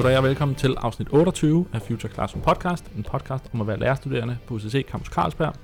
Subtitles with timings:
[0.00, 3.78] Goddag og velkommen til afsnit 28 af Future Classroom Podcast, en podcast om at være
[3.78, 5.54] lærerstuderende på UCC Campus Carlsberg,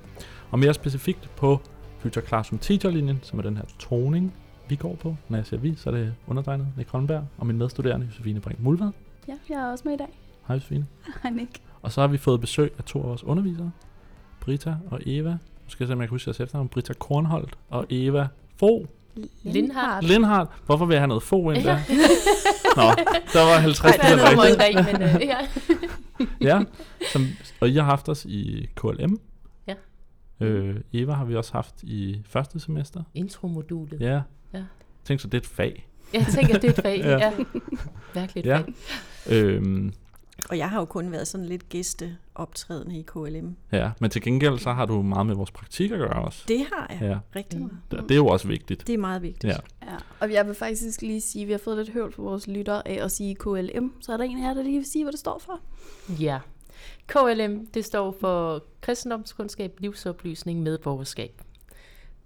[0.51, 1.61] og mere specifikt på
[1.99, 4.33] Future Classroom Teacher-linjen, som er den her toning,
[4.69, 5.15] vi går på.
[5.29, 8.59] Når jeg siger vi, så er det undertegnet Nick Holmberg og min medstuderende Josefine Brink
[8.59, 8.91] Mulvad.
[9.27, 10.19] Ja, jeg er også med i dag.
[10.47, 10.85] Hej Josefine.
[11.23, 11.61] Hej Nick.
[11.81, 13.71] Og så har vi fået besøg af to af vores undervisere,
[14.39, 15.31] Brita og Eva.
[15.31, 16.67] Nu skal jeg se, om jeg kan huske deres efternavn.
[16.67, 18.27] Brita Kornholdt og Eva
[18.59, 18.87] Fo.
[19.43, 20.05] Lindhardt.
[20.05, 20.49] Lindhardt.
[20.65, 21.77] Hvorfor vil jeg have noget Fo ind der?
[22.75, 22.83] Nå,
[23.33, 24.79] der var 50 Ej, der kommer rigtigt.
[24.79, 25.37] en dag, men øh, ja.
[26.41, 26.63] Ja,
[27.13, 27.27] som,
[27.59, 29.19] og I har haft os i KLM.
[29.67, 29.73] Ja.
[30.41, 33.03] Øh, Eva har vi også haft i første semester.
[33.13, 34.01] Intromodulet.
[34.01, 34.21] Ja.
[34.53, 34.61] Ja.
[35.05, 35.87] Tænk så, det er et fag.
[36.13, 36.97] Jeg tænker, det er et fag.
[37.05, 37.09] Ja.
[37.09, 37.17] ja.
[37.19, 37.31] ja.
[38.13, 38.57] Virkelig et Ja.
[38.57, 38.73] fag.
[39.29, 39.93] Øhm,
[40.49, 43.55] Og jeg har jo kun været sådan lidt gæsteoptrædende i KLM.
[43.71, 46.43] ja, men til gengæld så har du meget med vores praktik at gøre også.
[46.47, 47.77] Det har jeg Ja, rigtig meget.
[47.91, 48.87] det, det er jo også vigtigt.
[48.87, 49.53] Det er meget vigtigt.
[49.53, 49.57] Ja.
[49.91, 52.47] Ja, og jeg vil faktisk lige sige, at vi har fået lidt høvl for vores
[52.47, 53.93] lyttere af at sige KLM.
[54.01, 55.59] Så er der en her, der lige vil sige, hvad det står for.
[56.23, 56.39] Ja.
[57.07, 61.41] KLM, det står for kristendomskundskab, livsoplysning, medborgerskab.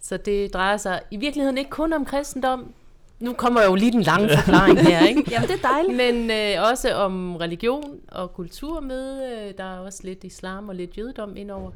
[0.01, 2.73] Så det drejer sig i virkeligheden ikke kun om kristendom.
[3.21, 5.23] Nu kommer jo lige den lange forklaring her, ikke?
[5.31, 5.97] Jamen, det er dejligt.
[5.97, 9.31] Men øh, også om religion og kultur med.
[9.31, 11.71] Øh, der er også lidt islam og lidt jødedom indover.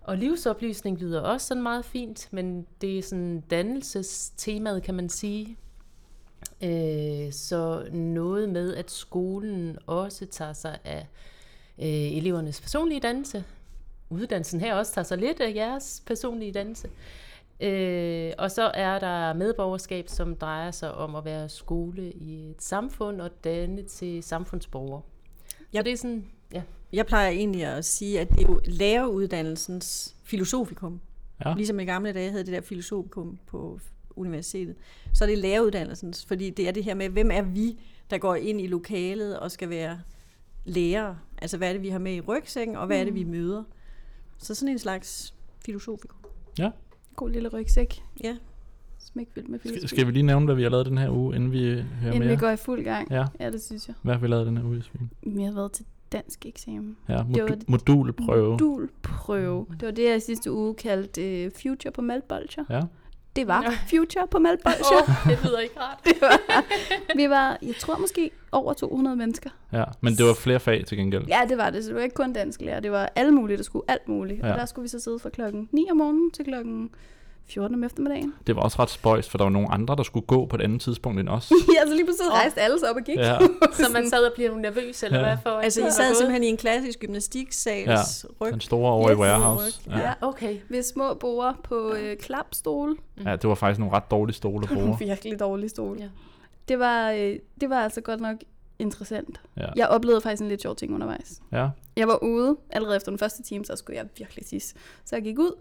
[0.00, 5.56] Og livsoplysning lyder også sådan meget fint, men det er sådan dannelsestemaet, kan man sige.
[6.62, 11.06] Øh, så noget med, at skolen også tager sig af
[11.78, 13.44] øh, elevernes personlige dannelse.
[14.10, 16.88] Uddannelsen her også tager sig lidt af jeres personlige dannelse.
[16.88, 16.92] Øh,
[18.38, 23.20] og så er der medborgerskab, som drejer sig om at være skole i et samfund
[23.20, 25.02] og danne til samfundsborgere.
[25.72, 25.78] Ja.
[25.78, 26.62] Så det er sådan, ja.
[26.92, 31.00] Jeg plejer egentlig at sige, at det er jo læreruddannelsens filosofikum.
[31.44, 31.54] Ja.
[31.54, 33.80] Ligesom i gamle dage havde det der filosofikum på
[34.16, 34.76] universitetet.
[35.14, 38.34] Så er det læreruddannelsens, fordi det er det her med, hvem er vi, der går
[38.34, 40.00] ind i lokalet og skal være
[40.64, 41.18] lærere?
[41.42, 43.64] Altså hvad er det, vi har med i rygsækken, og hvad er det, vi møder?
[44.38, 45.34] Så sådan en slags
[45.64, 46.18] filosofikum.
[46.58, 46.70] Ja.
[47.16, 48.02] God lille rygsæk.
[48.24, 48.36] Ja.
[48.98, 49.94] Smækfyldt med Skal, filosofi.
[49.96, 51.82] skal vi lige nævne, hvad vi har lavet den her uge, inden vi hører
[52.12, 52.28] Inden mere?
[52.28, 53.10] vi går i fuld gang.
[53.10, 53.94] Ja, Ja, det synes jeg.
[54.02, 54.82] hvad har vi lavet den her uge?
[55.26, 56.96] Vi har været til dansk eksamen.
[57.08, 58.50] Ja, Det var det- modulprøve.
[58.50, 59.66] Modulprøve.
[59.80, 62.64] Det var det, jeg i sidste uge kaldte uh, Future på Maltbolcher.
[62.70, 62.82] Ja.
[63.36, 63.78] Det var Ja.
[63.90, 65.02] Future på Maltbolcher.
[65.02, 66.08] Oh, det lyder ikke rart.
[67.16, 69.50] Vi var, jeg tror måske, over 200 mennesker.
[69.72, 71.24] ja, men det var flere fag til gengæld.
[71.28, 71.84] Ja, det var det.
[71.84, 72.80] Så det var ikke kun dansk lærer.
[72.80, 74.40] Det var alle mulige, der skulle alt muligt.
[74.42, 74.52] Ja.
[74.52, 76.90] Og der skulle vi så sidde fra klokken 9 om morgenen til klokken
[77.46, 78.34] 14 om eftermiddagen.
[78.46, 80.60] Det var også ret spøjst, for der var nogle andre, der skulle gå på et
[80.62, 81.52] andet tidspunkt end os.
[81.76, 83.16] ja, så lige pludselig rejste alle sig op og gik.
[83.18, 83.38] Ja.
[83.72, 85.24] Så man sad og bliver nervøs, eller Ja.
[85.24, 85.50] hvad for?
[85.50, 88.52] Altså, I sad simpelthen i en klassisk gymnastiksals ryg.
[88.52, 89.18] Den store over i Yes.
[89.18, 89.80] warehouse.
[89.90, 89.98] Ja.
[89.98, 90.56] Ja, okay.
[90.68, 92.96] Ved små borer på øh, klapstole.
[93.24, 94.98] ja, det var faktisk nogle ret dårlige stole at bruge.
[95.08, 96.00] Virkelig dårlige stole.
[96.00, 96.08] Ja.
[96.68, 98.36] Det, var, øh, det var altså godt nok
[98.78, 99.40] interessant.
[99.56, 99.66] Ja.
[99.76, 101.40] Jeg oplevede faktisk en lidt sjov ting undervejs.
[101.52, 101.68] Ja.
[101.96, 104.74] Jeg var ude allerede efter den første time, så skulle jeg virkelig tisse.
[105.04, 105.52] Så jeg gik ud,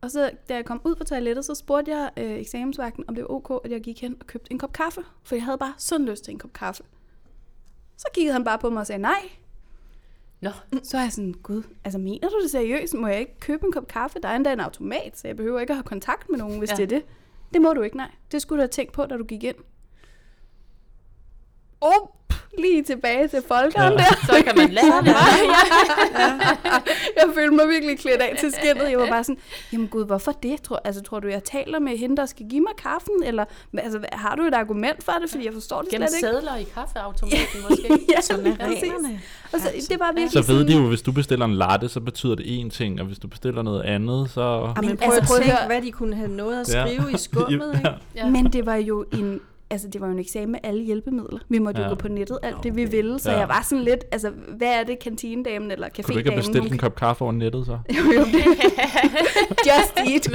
[0.00, 3.24] og så da jeg kom ud på toilettet, så spurgte jeg øh, eksamensvagten, om det
[3.24, 5.00] var ok, at jeg gik hen og købte en kop kaffe.
[5.22, 6.82] For jeg havde bare sådan lyst til en kop kaffe.
[7.96, 9.30] Så kiggede han bare på mig og sagde nej.
[10.40, 10.50] Nå,
[10.82, 12.94] Så er jeg sådan, gud, altså mener du det seriøst?
[12.94, 14.18] Må jeg ikke købe en kop kaffe?
[14.22, 16.70] Der er endda en automat, så jeg behøver ikke at have kontakt med nogen, hvis
[16.70, 16.76] ja.
[16.76, 17.02] Det er det.
[17.52, 18.10] Det må du ikke, nej.
[18.32, 19.56] Det skulle du have tænkt på, da du gik ind.
[21.80, 22.17] Op,
[22.58, 23.98] lige tilbage til folkeren Ja.
[23.98, 24.26] der.
[24.26, 25.08] så kan man lære det.
[27.18, 28.90] Jeg følte mig virkelig klædt af til skinnet.
[28.90, 29.38] Jeg var bare sådan,
[29.72, 30.62] jamen gud, hvorfor det?
[30.62, 33.22] Tror, altså, tror du, jeg taler med hende, der skal give mig kaffen?
[33.24, 33.44] Eller
[33.78, 35.30] altså, har du et argument for det?
[35.30, 36.28] Fordi jeg forstår det Gennem slet ikke.
[36.36, 37.98] sædler i kaffeautomaten måske.
[38.16, 38.82] Ja, Sådan er præcis.
[38.82, 39.20] reglerne.
[39.52, 41.88] Og så, det var virkelig Så ved sådan, de jo, hvis du bestiller en latte,
[41.88, 44.40] så betyder det én ting, og hvis du bestiller noget andet, så...
[44.76, 46.86] Jamen, Men prøv altså, at prøv at tænke, hvad de kunne have nået at Ja.
[46.86, 47.90] skrive i skummet, ikke?
[48.14, 48.26] Ja.
[48.30, 49.40] Men det var jo en
[49.70, 51.38] altså det var jo en eksamen med alle hjælpemidler.
[51.48, 51.86] Vi måtte ja.
[51.86, 53.38] Jo gå på nettet, alt det vi ville, så Ja.
[53.38, 56.46] jeg var sådan lidt, altså hvad er det, kantinedamen eller Kunne du ikke have cafédamen?
[56.52, 57.72] bestilt en kop kaffe over nettet, så?
[57.96, 58.44] Jo, jo, det.
[59.68, 60.32] Just eat.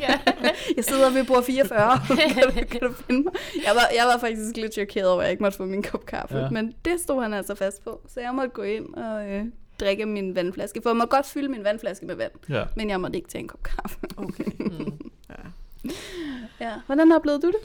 [0.00, 0.18] Ja.
[0.76, 1.98] Jeg sidder ved bord 44.
[2.08, 3.32] kan, du, kan du finde mig?
[3.66, 6.06] Jeg var, jeg var faktisk lidt chokeret over, at jeg ikke måtte få min kop
[6.06, 6.36] kaffe.
[6.38, 6.50] Ja.
[6.50, 8.00] Men det stod han altså fast på.
[8.08, 9.44] Så jeg måtte gå ind og øh,
[9.80, 10.80] drikke min vandflaske.
[10.82, 12.32] For jeg må godt fylde min vandflaske med vand.
[12.48, 12.64] Ja.
[12.76, 13.96] Men jeg måtte ikke tage en kop kaffe.
[14.16, 14.44] Okay.
[14.58, 14.98] Mm.
[15.30, 15.90] Ja.
[16.60, 16.72] Ja.
[16.86, 17.56] Hvordan oplevede du det?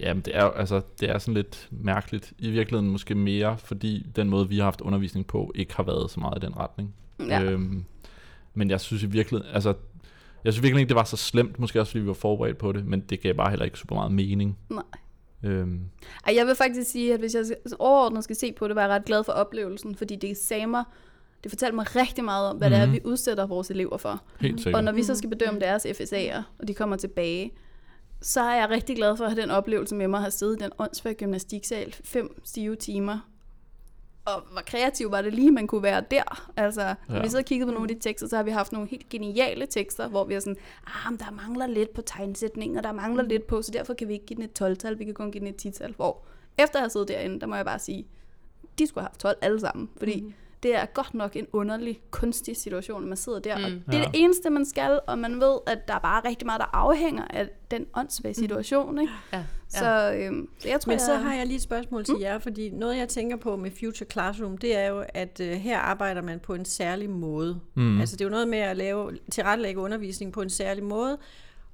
[0.00, 2.32] Jamen, det er, altså, det er sådan lidt mærkeligt.
[2.38, 6.10] I virkeligheden måske mere, fordi den måde, vi har haft undervisning på, ikke har været
[6.10, 6.94] så meget i den retning.
[7.28, 7.42] Ja.
[7.42, 7.84] Øhm,
[8.54, 9.74] men jeg synes i virkeligheden, altså,
[10.44, 12.72] jeg synes virkelig ikke, det var så slemt, måske også fordi vi var forberedt på
[12.72, 14.58] det, men det gav bare heller ikke super meget mening.
[14.70, 14.82] Nej.
[15.44, 15.80] Øhm,
[16.26, 17.44] Ej, jeg vil faktisk sige, at hvis jeg
[17.78, 20.84] overordnet skal se på det, var jeg ret glad for oplevelsen, fordi det sagde mig,
[21.42, 22.80] det fortalte mig rigtig meget om, hvad mm-hmm.
[22.80, 22.94] det er, Mhm.
[22.94, 24.22] vi udsætter vores elever for.
[24.40, 24.74] helt sikkert.
[24.74, 27.50] Og når vi så skal bedømme deres FSA'er, og de kommer tilbage,
[28.20, 30.60] så er jeg rigtig glad for at have den oplevelse med mig at have siddet
[30.60, 33.18] i den åndsværdige gymnastiksal fem stive timer,
[34.24, 36.50] og hvor kreativ var det lige, man kunne være der.
[36.56, 37.22] Altså, når Ja.
[37.22, 39.66] vi så kiggede på nogle af de tekster, så har vi haft nogle helt geniale
[39.66, 40.56] tekster, hvor vi er sådan,
[40.86, 44.08] ah, men der mangler lidt på tegnsætningen, og der mangler lidt på, så derfor kan
[44.08, 45.92] vi ikke give den et 12-tal, vi kan kun give den et 10-tal.
[45.96, 46.24] Hvor
[46.58, 48.06] efter at have siddet derinde, der må jeg bare sige,
[48.78, 50.32] de skulle have haft 12 alle sammen, fordi mm.
[50.62, 53.58] Det er godt nok en underlig, kunstig situation, når man sidder der.
[53.58, 53.64] Mm.
[53.64, 54.04] Og det er Ja.
[54.04, 57.24] det eneste, man skal, og man ved, at der er bare rigtig meget, der afhænger
[57.30, 58.98] af den åndssvage situation.
[59.00, 59.12] Ikke?
[59.32, 59.44] Ja, ja.
[59.68, 62.38] Så, øhm, så jeg tror, Men så jeg, har jeg lige et spørgsmål til jer,
[62.38, 66.22] fordi noget jeg tænker på med Future Classroom, det er jo, at øh, her arbejder
[66.22, 67.60] man på en særlig måde.
[67.74, 68.00] Mm.
[68.00, 71.18] Altså det er jo noget med at lave, tilrettelægge undervisning på en særlig måde,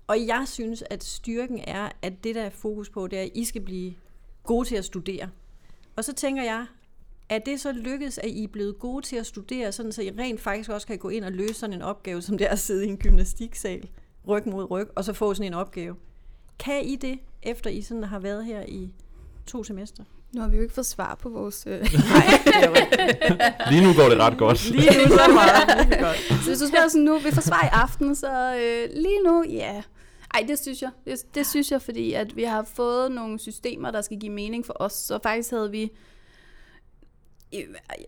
[0.06, 3.30] og jeg synes, at styrken er, at det der er fokus på, det er, at
[3.34, 3.94] I skal blive
[4.44, 5.28] gode til at studere.
[5.96, 6.66] Og så tænker jeg,
[7.29, 10.11] er det så lykkedes, at I er blevet gode til at studere, sådan så I
[10.19, 12.59] rent faktisk også kan gå ind og løse sådan en opgave, som det er at
[12.59, 13.88] sidde i en gymnastiksal,
[14.29, 15.97] ryg mod ryg, og så få sådan en opgave?
[16.59, 18.94] Kan I det, efter I sådan har været her i
[19.47, 20.05] to semester?
[20.35, 21.65] nu har vi jo ikke fået svar på vores...
[21.67, 21.81] Øh,
[23.71, 24.71] Lige nu går det ret godt.
[24.71, 25.79] Lige nu så meget.
[25.79, 26.17] Virkelig godt.
[26.43, 29.44] så hvis du spørger sådan nu, vi får svar i aften, så øh, lige nu,
[29.49, 29.82] ja.
[30.35, 30.91] Ej, det synes jeg.
[31.05, 34.67] Det, det synes jeg, fordi at vi har fået nogle systemer, der skal give mening
[34.67, 34.93] for os.
[34.93, 35.91] Så faktisk havde vi...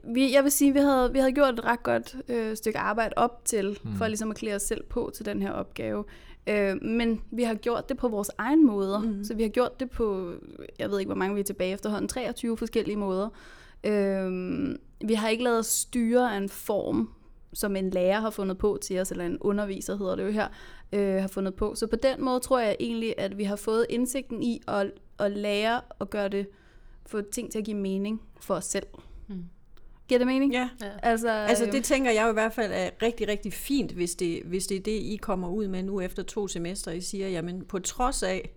[0.04, 3.12] vi jeg vil sige, vi havde, vi havde gjort et ret godt øh, stykke arbejde
[3.16, 3.94] op til, mm.
[3.94, 6.04] for ligesom at klæde os selv på til den her opgave.
[6.46, 8.98] Øh, men vi har gjort det på vores egen måder.
[8.98, 9.24] Mm.
[9.24, 10.32] Så vi har gjort det på,
[10.78, 13.28] jeg ved ikke, hvor mange vi er tilbage efterhånden, 23 forskellige måder.
[13.84, 14.30] Øh,
[15.00, 17.10] vi har ikke lavet os styre af en form,
[17.52, 20.48] som en lærer har fundet på til os, eller en underviser hedder det jo her,
[20.92, 21.74] øh, har fundet på.
[21.74, 25.32] Så på den måde tror jeg egentlig, at vi har fået indsigten i at, at
[25.32, 26.46] lære at gøre det,
[27.06, 28.86] få ting til at give mening for os selv.
[30.08, 30.52] Giver det mening?
[30.52, 30.68] Ja.
[31.02, 34.14] Altså, Altså øh, det tænker jeg jo i hvert fald er rigtig, rigtig fint, hvis
[34.14, 36.90] det, hvis det er det, I kommer ud med nu efter to semester.
[36.90, 38.50] I siger, jamen på trods af,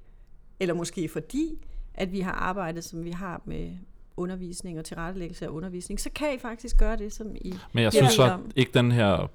[0.59, 3.69] eller måske fordi, at vi har arbejdet, som vi har med
[4.17, 7.93] undervisning og tilrettelæggelse af undervisning, så kan I faktisk gøre det, som I Men jeg
[7.93, 7.99] Ja.
[7.99, 8.51] synes så om.
[8.55, 9.29] ikke den her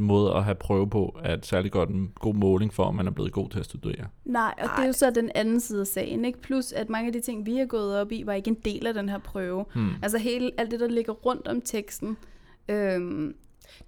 [0.00, 3.10] måde at have prøve på, et særlig godt en god måling for, om man er
[3.10, 4.04] blevet god til at studere.
[4.24, 6.40] Nej, og det er jo så den anden side af sagen, ikke?
[6.42, 8.86] Plus, at mange af de ting, vi har gået op i, var ikke en del
[8.86, 9.64] af den her prøve.
[9.74, 9.90] Hmm.
[10.02, 12.16] Altså hele, alt det, der ligger rundt om teksten.
[12.68, 13.34] Øhm,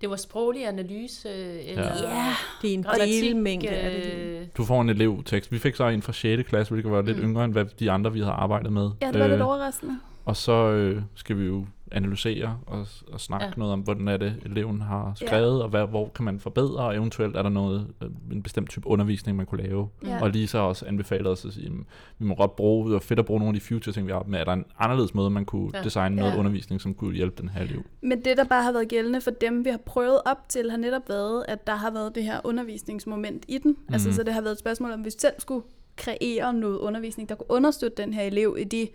[0.01, 2.27] Det var sproglig analyse, øh, eller ja,
[2.63, 4.13] det er en delmængde af det.
[4.13, 5.53] øh, Du får en elevtekst.
[5.53, 6.49] Vi fik så en fra 6.
[6.49, 7.23] klasse, hvilket var lidt mm.
[7.25, 8.91] yngre end hvad de andre, vi havde arbejdet med.
[9.03, 9.99] ja, det var øh, lidt overraskende.
[10.25, 13.53] Og så øh, skal vi jo analysere og, og snakke ja.
[13.57, 15.63] Noget om, hvordan er det, eleven har skrevet, ja.
[15.63, 18.87] og hvad, hvor kan man forbedre, og eventuelt er der noget, øh, en bestemt type
[18.87, 19.89] undervisning, man kunne lave.
[20.05, 20.23] Ja.
[20.23, 21.87] Og lige så også anbefalet os at sige, jamen,
[22.19, 24.13] vi må godt bruge, det var fedt at bruge nogle af de future ting, vi
[24.13, 25.79] har, men er der en anderledes måde, man kunne ja.
[25.79, 25.85] Ja.
[25.85, 26.39] designe noget Ja.
[26.39, 27.83] undervisning, som kunne hjælpe den her elev?
[28.03, 30.79] Men det, der bare har været gældende for dem, vi har prøvet op til, har
[30.79, 33.71] netop været, at der har været det her undervisningsmoment i den.
[33.71, 33.95] Mm.
[33.95, 35.63] Altså, så det har været et spørgsmål, om vi selv skulle
[35.97, 38.89] kreere noget undervisning, der kunne understøtte den her elev i de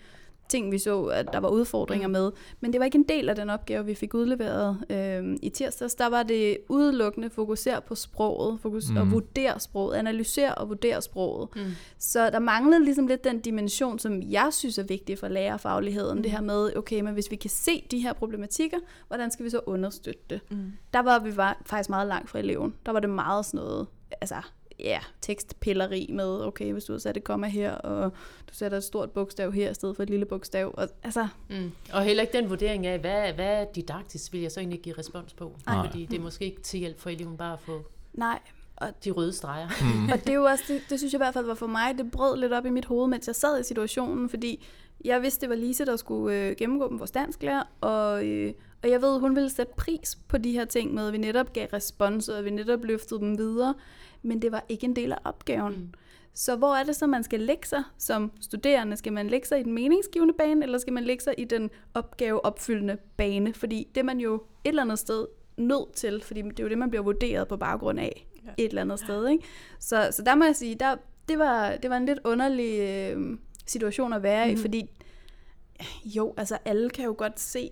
[0.50, 2.32] ting, vi så, at der var udfordringer med.
[2.60, 5.96] Men det var ikke en del af den opgave, vi fik udleveret øh, i tirsdags.
[5.96, 8.98] Der var det udelukkende fokusere på sproget, fokus mm.
[8.98, 11.50] og vurdere sproget, analysere og vurdere sproget.
[11.56, 11.62] Mm.
[11.98, 16.18] Så der manglede ligesom lidt den dimension, som jeg synes er vigtig for lærerfagligheden.
[16.18, 16.24] Mm.
[16.24, 19.50] Det her med, okay, men hvis vi kan se de her problematikker, hvordan skal vi
[19.50, 20.40] så understøtte det?
[20.52, 20.72] Mm.
[20.94, 22.74] Der var vi var faktisk meget langt fra eleven.
[22.86, 23.88] Der var det meget sådan noget,
[24.22, 24.36] altså
[24.79, 28.12] ja, tekstpilleri med, okay, hvis du har sat et komma her, og
[28.50, 30.74] du sætter et stort bogstav her i stedet for et lille bogstav.
[30.77, 31.72] Og, altså, Mm.
[31.94, 34.96] Og heller ikke den vurdering af, hvad, hvad er didaktisk, vil jeg så egentlig give
[34.98, 35.55] respons på.
[35.65, 35.88] Nej.
[35.88, 38.39] Fordi det er måske ikke til hjælp for eleven bare at få nej,
[39.03, 39.67] de røde streger.
[39.82, 40.10] Mm.
[40.13, 41.98] og det er jo også, det, det synes jeg i hvert fald var for mig,
[41.98, 44.65] det brød lidt op i mit hoved, mens jeg sad i situationen, fordi
[45.05, 48.53] jeg vidste, det var Lise, der skulle øh, gennemgå dem vores dansklærer, og, øh,
[48.86, 51.54] og jeg ved, hun ville sætte pris på de her ting med, at vi netop
[51.54, 53.74] gav respons, og vi netop løftede dem videre,
[54.22, 55.74] men det var ikke en del af opgaven.
[55.74, 55.94] Mm.
[56.34, 58.98] Så hvor er det så, man skal lægge sig som studerende?
[58.98, 61.70] Skal man lægge sig i den meningsgivende bane, eller skal man lægge sig i den
[61.94, 63.54] opgaveopfyldende bane?
[63.54, 65.25] Fordi det er man jo et eller andet sted
[65.58, 68.50] nødt til, fordi det er jo det, man bliver vurderet på baggrund af ja.
[68.58, 69.27] et eller andet sted.
[69.27, 69.44] Ikke?
[69.80, 70.96] Så, så der må jeg sige, der,
[71.30, 74.54] det, var, det var en lidt underlig øh, situation at være mm.
[74.54, 74.89] i, fordi
[76.06, 77.72] jo, altså alle kan jo godt se,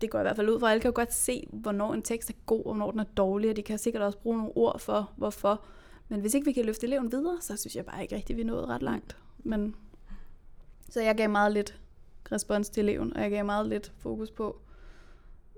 [0.00, 2.30] det går i hvert fald ud fra, alle kan jo godt se, hvornår en tekst
[2.30, 4.80] er god, og hvornår den er dårlig, og de kan sikkert også bruge nogle ord
[4.80, 5.64] for, hvorfor.
[6.08, 8.42] Men hvis ikke vi kan løfte eleven videre, så synes jeg bare ikke rigtigt, vi
[8.42, 9.16] er nået ret langt.
[9.38, 9.74] Men,
[10.90, 11.80] så jeg gav meget lidt
[12.32, 14.60] respons til eleven, og jeg gav meget lidt fokus på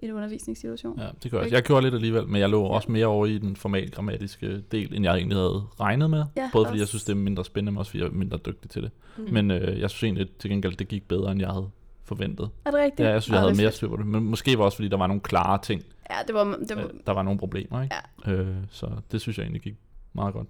[0.03, 0.99] en undervisningssituation.
[0.99, 1.53] Ja, det gør jeg.
[1.53, 4.95] Jeg gjorde lidt alligevel, men jeg lå også mere over i den formal grammatiske del,
[4.95, 6.25] end jeg egentlig havde regnet med.
[6.37, 6.91] Ja, Både fordi jeg også.
[6.91, 8.91] synes, det er mindre spændende, men også fordi jeg er mindre dygtig til det.
[9.17, 9.25] Mm.
[9.33, 11.71] Men øh, jeg synes egentlig til gengæld, det gik bedre, end jeg havde
[12.05, 12.51] forventet.
[12.65, 13.07] Er det rigtigt?
[13.07, 14.07] Ja, jeg synes, jeg Nå, havde er mere styr på det.
[14.07, 15.83] Men måske var også, fordi der var nogle klare ting.
[16.11, 17.95] Ja, det var, det var, Øh, Der var nogle problemer, ikke?
[18.27, 18.33] Ja.
[18.33, 19.75] Øh, så det synes jeg egentlig gik
[20.13, 20.49] meget godt.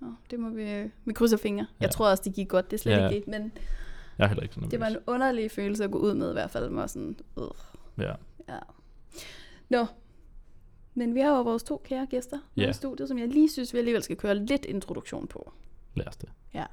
[0.00, 1.66] Nå, det må vi, vi krydser fingre.
[1.80, 1.90] Jeg Ja.
[1.90, 2.70] tror også, det gik godt.
[2.70, 3.08] Det er slet Ja.
[3.08, 3.30] ikke.
[3.30, 3.52] Men
[4.18, 6.32] Jeg er heller ikke sådan det var en underlig følelse at gå ud med i
[6.32, 6.70] hvert fald.
[6.70, 7.44] Med sådan, øh,
[7.98, 8.12] Ja.
[8.48, 8.58] Ja.
[9.68, 9.86] Nå,
[10.94, 12.70] men vi har jo vores to kære gæster yeah.
[12.70, 15.52] i studiet, som jeg lige synes, vi alligevel skal køre lidt introduktion på.
[15.94, 16.28] Lad os det.
[16.54, 16.64] Ja.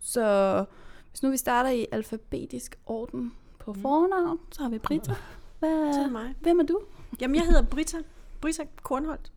[0.00, 0.64] Så
[1.10, 5.14] hvis nu vi starter i alfabetisk orden på fornavn, så har vi Britta.
[5.60, 6.34] Så er Hvad, mig.
[6.40, 6.80] hvem er du?
[7.20, 7.98] Jamen, jeg hedder Britta.
[8.40, 9.32] Britta Kornholdt.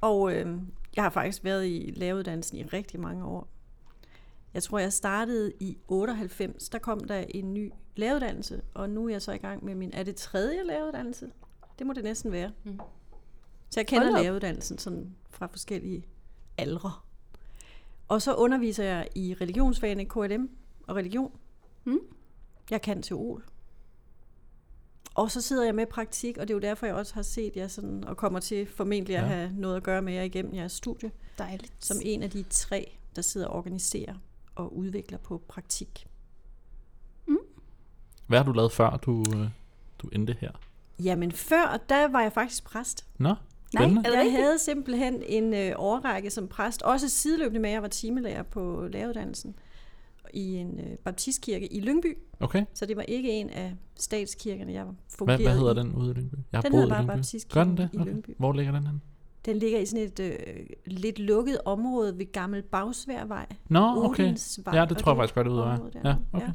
[0.00, 0.58] Og øh,
[0.96, 3.48] jeg har faktisk været i læreruddannelsen i rigtig mange år.
[4.54, 6.68] Jeg tror, jeg startede i 98.
[6.68, 9.90] Der kom der en ny læreruddannelse, og nu er jeg så i gang med min...
[9.92, 11.30] Er det tredje læreruddannelse?
[11.78, 12.50] Det må det næsten være.
[12.64, 12.80] Mm.
[13.70, 16.04] Så jeg kender læreruddannelsen sådan fra forskellige
[16.58, 16.92] aldre.
[18.08, 20.50] Og så underviser jeg i religionsfagene KLM
[20.86, 21.32] og religion.
[21.84, 21.98] Mm.
[22.70, 23.42] Jeg kan teol.
[25.14, 27.56] Og så sidder jeg med praktik, og det er jo derfor, jeg også har set
[27.56, 29.28] jer sådan, og kommer til formentlig at Ja.
[29.28, 31.72] have noget at gøre med jer igennem jeres studie, Dejligt.
[31.80, 34.14] som en af de tre, der sidder og organiserer
[34.54, 36.06] og udvikler på praktik.
[38.26, 39.48] Hvad har du lavet før, du, øh,
[39.98, 40.50] du endte her?
[41.02, 43.06] Jamen før, der var jeg faktisk præst.
[43.18, 43.36] Nå, Nej,
[43.84, 44.12] spændende.
[44.18, 48.42] Jeg havde simpelthen en øh, overrække som præst, også sideløbende med, at jeg var timelærer
[48.42, 49.54] på læreruddannelsen
[50.34, 52.18] i en øh, baptistkirke i Lyngby.
[52.40, 52.64] Okay.
[52.74, 55.78] Så det var ikke en af statskirkerne, jeg Hvad, fungerede hvad hedder i.
[55.78, 56.34] den ude i Lyngby?
[56.52, 57.06] Jeg har Den hedder bare.
[57.06, 57.98] Baptistkirken Gør den det?
[57.98, 58.10] i Okay.
[58.10, 58.30] Lyngby.
[58.38, 59.02] Hvor ligger den hen?
[59.44, 60.36] Den ligger i sådan et øh,
[60.86, 63.46] lidt lukket område ved Gammel Bagsværvej.
[63.68, 64.24] Nå, okay.
[64.24, 65.78] Odensvej, Ja, det tror jeg faktisk godt, det ud af.
[66.04, 66.48] Ja, okay.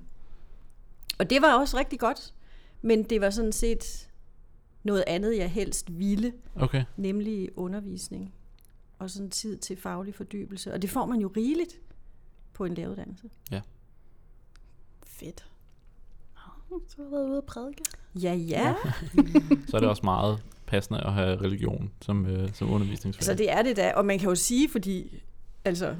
[1.19, 2.33] Og det var også rigtig godt,
[2.81, 4.09] men det var sådan set
[4.83, 6.83] noget andet, jeg helst ville, Okay.
[6.97, 8.33] nemlig undervisning
[8.99, 10.73] og sådan tid til faglig fordybelse.
[10.73, 11.79] Og det får man jo rigeligt
[12.59, 13.29] på en læreruddannelse.
[15.03, 15.45] Fedt.
[16.69, 17.83] Nå, Så har jeg været ude og prædike.
[18.15, 18.75] Ja, ja.
[19.67, 23.23] Så er det også meget passende at have religion som, øh, som undervisningsfag.
[23.23, 25.21] Så det er det da, og man kan jo sige, fordi
[25.65, 25.95] altså,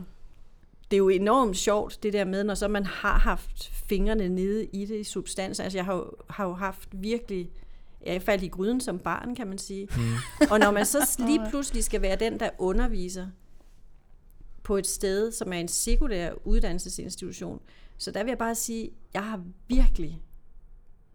[0.92, 4.66] det er jo enormt sjovt, det der med, når så man har haft fingrene nede
[4.66, 5.60] i det i substans.
[5.60, 7.50] Altså jeg har jo, har jo haft virkelig,
[8.06, 9.88] jeg faldt i gryden som barn, kan man sige.
[9.96, 10.02] Mm.
[10.52, 13.28] Og når man så lige pludselig skal være den, der underviser
[14.70, 17.60] på et sted, som er en sekundær uddannelsesinstitution,
[17.98, 20.22] så der vil jeg bare sige, jeg har virkelig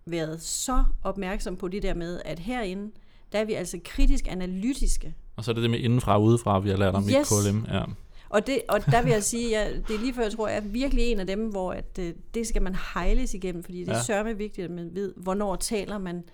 [0.06, 2.90] været så opmærksom på det der med, at herinde,
[3.32, 5.14] der er vi altså kritisk analytiske.
[5.36, 7.10] Og så er det det med indenfra og udefra, vi har lært om Yes.
[7.30, 7.64] i KLM.
[7.68, 7.82] Ja.
[8.28, 10.56] Og, det, og der vil jeg sige, at det er lige før, jeg tror, jeg
[10.56, 13.88] er virkelig en af dem, hvor at, øh, det skal man hejles igennem, fordi det
[13.88, 13.96] er Ja.
[13.98, 14.02] ja.
[14.04, 16.24] sørme vigtigt, at man ved, hvornår taler man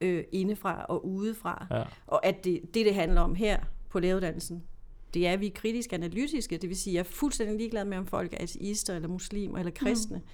[0.00, 1.66] øh, indefra og udefra.
[1.70, 1.82] ja.
[2.06, 3.58] Og at det, det, det handler om her
[3.90, 4.62] på læreruddannelsen,
[5.14, 6.56] det er, at vi er kritisk analytiske.
[6.58, 9.58] Det vil sige, at jeg er fuldstændig ligeglad med, om folk er ateister, eller muslimer,
[9.58, 10.16] eller kristne.
[10.16, 10.24] Mm.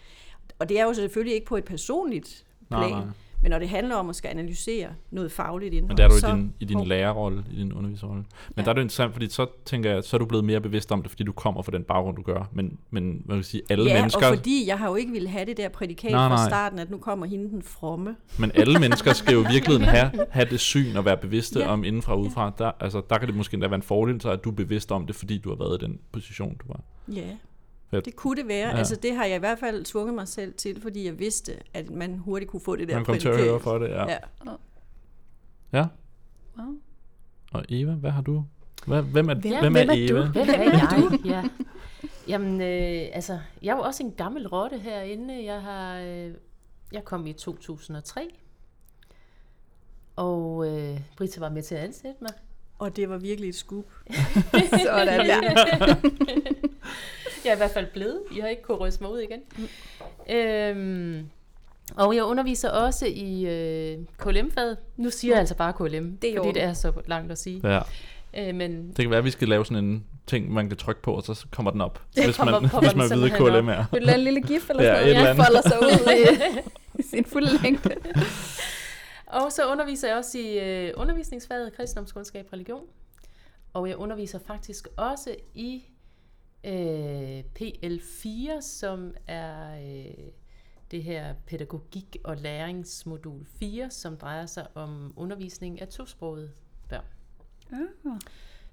[0.59, 3.07] Og det er jo selvfølgelig ikke på et personligt Nej, plan, nej.
[3.47, 6.19] Men når det handler om at skal analysere noget fagligt indhold, Men der er du
[6.19, 8.17] så, i din, i din lærerrolle, i din underviserrolle.
[8.17, 8.27] Men
[8.57, 8.61] ja.
[8.61, 8.65] Ja.
[8.65, 11.03] der er det interessant, fordi så tænker jeg, så er du blevet mere bevidst om
[11.03, 12.49] det, fordi du kommer fra den baggrund, du gør.
[12.53, 15.29] Men, men man kan sige, alle ja, mennesker, og fordi jeg har jo ikke ville
[15.29, 16.49] have det der prædikat Nej, fra nej.
[16.49, 18.17] starten, at nu kommer hende den fromme.
[18.39, 21.69] men alle mennesker skal jo i virkeligheden have, have det syn og være bevidste Ja.
[21.69, 22.53] om indenfra og udefra.
[22.59, 24.93] Der, altså, der kan det måske endda være en fordel, så at du er bevidst
[24.93, 26.81] om det, fordi du har været i den position, du var.
[27.09, 27.23] Ja,
[27.91, 28.05] Fedt.
[28.05, 28.69] det kunne det være.
[28.69, 28.77] Ja.
[28.77, 31.91] Altså det har jeg i hvert fald tvunget mig selv til, fordi jeg vidste, at
[31.91, 34.11] man hurtigt kunne få det der Man kom til at høre for det, ja.
[34.11, 34.19] Ja.
[35.73, 35.87] ja.
[36.59, 36.75] Wow.
[37.53, 38.45] Og Eva, hvad har du?
[38.87, 40.15] Hvad, hvem er, hvem, hvem hvem er er du?
[40.15, 40.27] Eva?
[40.27, 41.19] Hvem er jeg?
[41.25, 41.45] Ja.
[42.29, 45.45] Jamen, øh, altså, jeg er jo også en gammel rotte herinde.
[45.45, 46.31] Jeg har, øh,
[46.93, 48.21] jeg kom i 2003.
[50.17, 52.33] Og øh, Britta var med til at ansætte mig.
[52.79, 53.85] Og det var virkelig et scoop.
[54.85, 55.41] Sådan, ja.
[57.47, 58.21] Jeg er i hvert fald blevet.
[58.37, 59.41] Jeg har ikke kunnet ryste mig ud igen.
[60.37, 61.27] Øhm,
[61.97, 64.77] og jeg underviser også i øh, KLM-faget.
[64.97, 67.61] Nu siger jeg altså bare KLM, Det er fordi det er så langt at sige.
[67.65, 67.81] Ja.
[68.49, 71.03] Øh, men Det kan være, at vi skal lave sådan en ting, man kan trykke
[71.03, 72.03] på, og så kommer den op.
[72.11, 73.85] Så hvis kommer- man, kommer hvis man ved, simpelthen KLM er.
[73.93, 75.29] Vil du lave en lille gif eller Ja, sådan et noget?
[75.29, 75.45] andet.
[75.47, 77.91] folder sig ud i, i sin fulde længde.
[79.27, 82.83] Og så underviser jeg også i øh, undervisningsfaget kristendomskundskab og religion.
[83.73, 85.83] Og jeg underviser faktisk også i
[86.67, 90.27] øh, PL4, som er øh,
[90.91, 96.53] det her pædagogik- og læringsmodul 4, som drejer sig om undervisning af tosprogede
[96.89, 97.05] børn.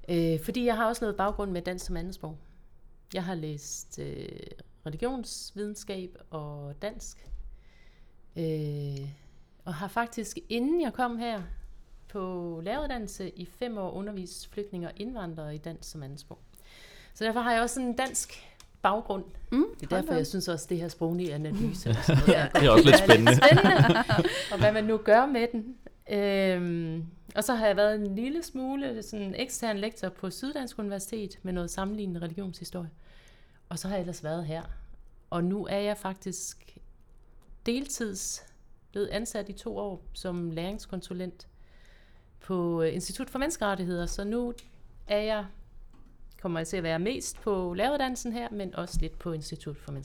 [0.10, 2.38] Øh, fordi jeg har også noget baggrund med dansk som andetsprog.
[3.14, 4.28] Jeg har læst øh,
[4.86, 7.30] religionsvidenskab og dansk.
[8.36, 9.08] Øh,
[9.66, 11.42] og har faktisk, inden jeg kom her
[12.08, 16.40] på læreruddannelse, i fem år undervist flygtninge og indvandrere i dansk som andetsprog.
[17.14, 18.34] Så derfor har jeg også en dansk
[18.82, 19.24] baggrund.
[19.52, 22.46] Mm, Det er derfor, jeg synes også, det her sproglige analyse og sådan noget, Ja.
[22.46, 23.36] er Det er også lidt spændende.
[23.36, 24.04] spændende.
[24.52, 25.76] og hvad man nu gør med den.
[26.12, 27.06] Øhm,
[27.36, 31.54] og så har jeg været en lille smule sådan ekstern lektor på Syddansk Universitet med
[31.54, 32.90] noget sammenlignende religionshistorie.
[33.70, 34.64] Og så har jeg ellers været her.
[35.30, 36.78] Og nu er jeg faktisk
[37.66, 38.44] deltids
[38.92, 41.48] blevet ansat i to år som læringskonsulent
[42.40, 44.54] på Institut for Menneskerettigheder, så nu
[45.08, 45.46] er jeg
[46.44, 49.92] kommer jeg til at være mest på læreruddannelsen her, men også lidt på Institut for.
[49.92, 50.00] Nå,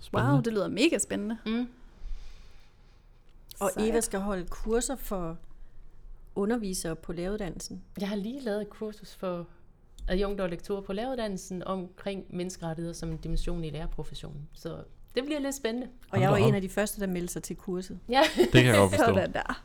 [0.00, 0.32] spændende.
[0.32, 1.38] Wow, det lyder mega spændende.
[1.46, 1.68] Mm.
[3.60, 3.88] Og Sejt.
[3.88, 5.36] Eva skal holde kurser for
[6.34, 7.82] undervisere på læreruddannelsen.
[8.00, 9.46] Jeg har lige lavet et kursus for
[10.08, 14.48] adjunkt og lektorer på læreruddannelsen omkring menneskerettigheder som en dimension i lærerprofessionen.
[14.52, 14.76] Så
[15.14, 15.88] det bliver lidt spændende.
[16.10, 17.98] Og jeg var en af de første, der meldte sig til kurset.
[18.08, 19.04] Ja, Det kan jeg godt forstå.
[19.04, 19.64] Sådan der.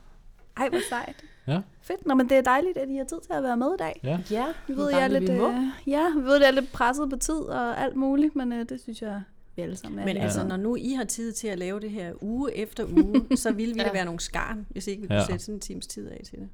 [0.60, 1.16] Ej, hvor sejt.
[1.46, 1.60] Ja.
[1.82, 2.06] Fedt.
[2.06, 4.00] Nå, men det er dejligt, at I har tid til at være med i dag.
[4.04, 5.38] Ja, ja Vi ved, jeg er lidt, øh,
[5.86, 8.68] ja, vi ved, at jeg er lidt presset på tid og alt muligt, men øh,
[8.68, 9.22] det synes jeg,
[9.56, 10.04] vi alle sammen er.
[10.04, 13.26] Men altså, når nu I har tid til at lave det her uge efter uge,
[13.36, 13.92] så ville vi da Ja.
[13.92, 15.26] være nogle skarn, hvis ikke vi kunne Ja.
[15.26, 16.48] sætte sådan en times tid af til det.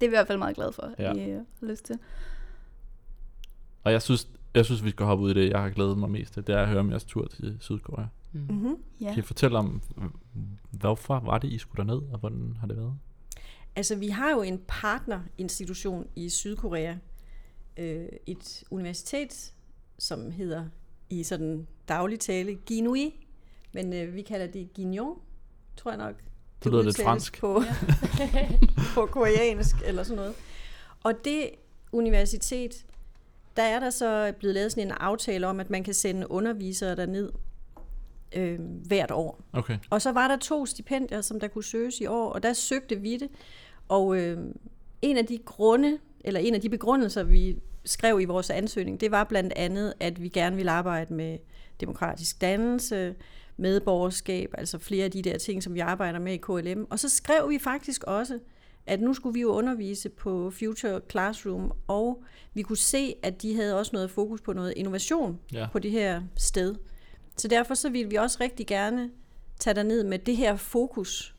[0.00, 1.10] det er vi i hvert fald meget glade for, Ja.
[1.10, 1.98] at I øh, har lyst til.
[3.84, 6.10] og jeg synes, jeg synes, vi skal hoppe ud i det, jeg har glædet mig
[6.10, 6.46] mest til.
[6.46, 8.06] Det er at høre om jeres tur til Sydkorea.
[8.32, 8.40] Mm.
[8.40, 8.76] Mm-hmm.
[9.00, 9.08] Ja.
[9.14, 9.82] Kan I fortælle om,
[10.70, 12.98] hvorfor var det, I skulle derned, og hvordan har det været?
[13.76, 16.94] Altså, vi har jo en partnerinstitution i Sydkorea.
[17.76, 19.52] Øh, et universitet,
[19.98, 20.64] som hedder
[21.10, 23.26] i sådan daglig tale Ginui,
[23.72, 25.18] men øh, vi kalder det Ginyon,
[25.76, 26.14] tror jeg nok.
[26.64, 27.40] Det lyder lidt fransk.
[27.40, 27.62] På,
[28.94, 30.34] på koreansk eller sådan noget.
[31.04, 31.50] Og det
[31.92, 32.86] universitet,
[33.56, 36.96] der er der så blevet lavet sådan en aftale om, at man kan sende undervisere
[36.96, 37.32] derned
[38.36, 39.40] øh, hvert år.
[39.52, 39.78] Okay.
[39.90, 43.00] Og så var der to stipendier, som der kunne søges i år, og der søgte
[43.00, 43.28] vi det.
[43.88, 44.38] Og øh,
[45.02, 49.10] en af de grunde, eller en af de begrundelser, vi skrev i vores ansøgning, det
[49.10, 51.38] var blandt andet, at vi gerne ville arbejde med
[51.80, 53.14] demokratisk dannelse,
[53.56, 56.86] medborgerskab, altså flere af de der ting, som vi arbejder med i KLM.
[56.90, 58.38] Og så skrev vi faktisk også,
[58.86, 62.22] at nu skulle vi jo undervise på Future Classroom, og
[62.54, 65.68] vi kunne se, at de havde også noget fokus på noget innovation Ja.
[65.72, 66.74] på det her sted.
[67.36, 69.10] Så derfor så ville vi også rigtig gerne
[69.58, 71.34] tage ned med det her fokus.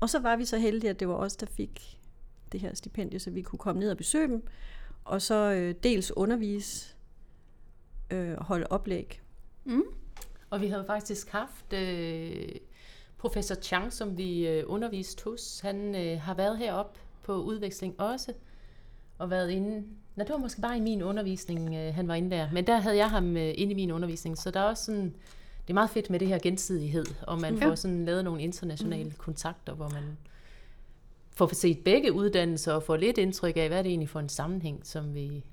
[0.00, 1.98] Og så var vi så heldige, at det var os, der fik
[2.52, 4.42] det her stipendie, så vi kunne komme ned og besøge dem,
[5.04, 6.94] og så øh, dels undervise
[8.10, 9.20] øh, og holde oplæg.
[9.64, 9.82] Mm.
[10.50, 12.48] Og vi havde faktisk haft øh,
[13.20, 15.60] professor Chang, som vi øh, underviste hos.
[15.60, 18.32] Han øh, har været heroppe på udveksling også,
[19.18, 19.84] og været inde...
[20.16, 22.48] Nej, det var måske bare i min undervisning, øh, han var inde der.
[22.52, 25.14] Men der havde jeg ham øh, inde i min undervisning, så der er også sådan...
[25.62, 27.66] Det er meget fedt med det her gensidighed, og man Ja.
[27.66, 29.14] får sådan lavet nogle internationale mm.
[29.18, 30.02] kontakter, hvor man
[31.30, 34.28] får set begge uddannelser og får lidt indtryk af, hvad er det egentlig for en
[34.28, 35.44] sammenhæng, som vi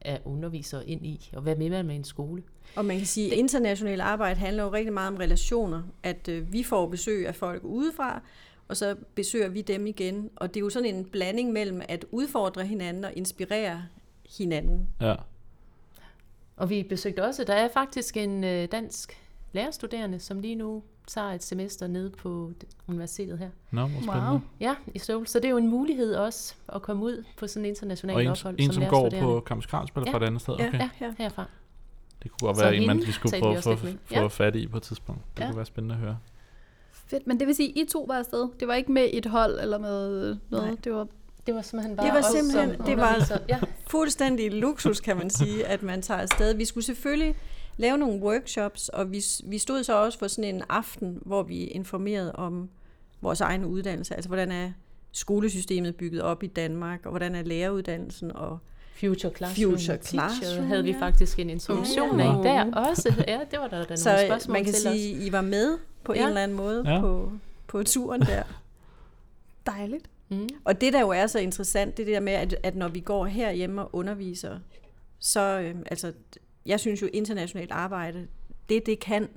[0.00, 2.42] er undervisere ind i, og hvad vil man med en skole?
[2.76, 5.82] Og man kan sige, at internationalt arbejde handler jo rigtig meget om relationer.
[6.02, 8.22] At øh, vi får besøg af folk udefra,
[8.68, 10.30] og så besøger vi dem igen.
[10.36, 13.82] Og det er jo sådan en blanding mellem at udfordre hinanden og inspirere
[14.38, 14.88] hinanden.
[15.00, 15.14] Ja.
[16.56, 21.26] Og vi besøgte også, der er faktisk en øh, dansk lærerstuderende, som lige nu tager
[21.32, 22.52] et semester nede på
[22.88, 23.50] universitetet her.
[23.70, 24.30] Nå, hvor spændende.
[24.30, 24.40] Wow.
[24.60, 25.26] Ja, i Seoul.
[25.26, 28.22] Så det er jo en mulighed også at komme ud på sådan en international Og
[28.22, 30.12] en, ophold en som går på Kamps Karlsberg Ja.
[30.12, 30.54] fra et andet sted?
[30.54, 30.72] Okay.
[30.78, 31.14] Ja, Ja.
[31.18, 31.44] herfra.
[32.22, 34.26] Det kunne godt Så være en, man lige skulle prøve at få, få Ja.
[34.26, 35.20] fat i på et tidspunkt.
[35.36, 35.46] Det Ja.
[35.48, 36.18] kunne være spændende at høre.
[36.92, 38.48] Fedt, men det vil sige, I to var afsted.
[38.60, 40.66] Det var ikke med et hold eller med noget.
[40.68, 40.76] Nej.
[40.84, 41.06] Det var
[41.46, 43.40] Det var simpelthen bare Det var os simpelthen- som det var-.
[43.48, 46.54] Ja, Fuldstændig luksus, kan man sige, at man tager afsted.
[46.54, 47.34] Vi skulle selvfølgelig
[47.78, 51.64] lave nogle workshops, og vi, vi stod så også for sådan en aften, hvor vi
[51.64, 52.68] informerede om
[53.20, 54.14] vores egen uddannelse.
[54.14, 54.72] Altså, hvordan er
[55.12, 58.58] skolesystemet bygget op i Danmark, og hvordan er læreruddannelsen, og
[59.00, 62.36] Future Classroom Future Teacher Classroom, havde vi faktisk en introduktion Ja.
[62.36, 63.24] af der også.
[63.28, 65.78] Ja, det var der, der så nogle spørgsmål man kan til sige, I var med
[66.04, 66.20] på Ja.
[66.22, 67.00] en eller anden måde Ja.
[67.00, 67.32] på,
[67.66, 68.42] på turen der.
[69.66, 70.04] dejligt.
[70.30, 70.36] os.
[70.36, 70.48] Mm.
[70.64, 72.88] Og det, der jo er så interessant, det er det der med, at, at når
[72.88, 74.58] vi går herhjemme og underviser,
[75.18, 76.12] så, øh, altså,
[76.66, 78.26] jeg synes jo internationalt arbejde,
[78.68, 79.28] det det kan,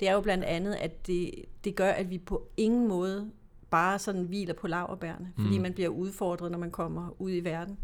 [0.00, 1.30] det er jo blandt andet, at det,
[1.64, 3.30] det gør, at vi på ingen måde
[3.70, 5.62] bare sådan hviler på laverbærene, fordi Mm.
[5.62, 7.78] man bliver udfordret, når man kommer ud i verden.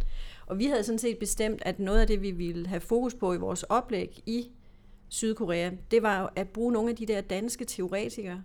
[0.47, 3.33] Og vi havde sådan set bestemt, at noget af det, vi ville have fokus på
[3.35, 4.47] i vores oplæg i
[5.09, 8.43] Sydkorea, det var jo at bruge nogle af de der danske teoretikere.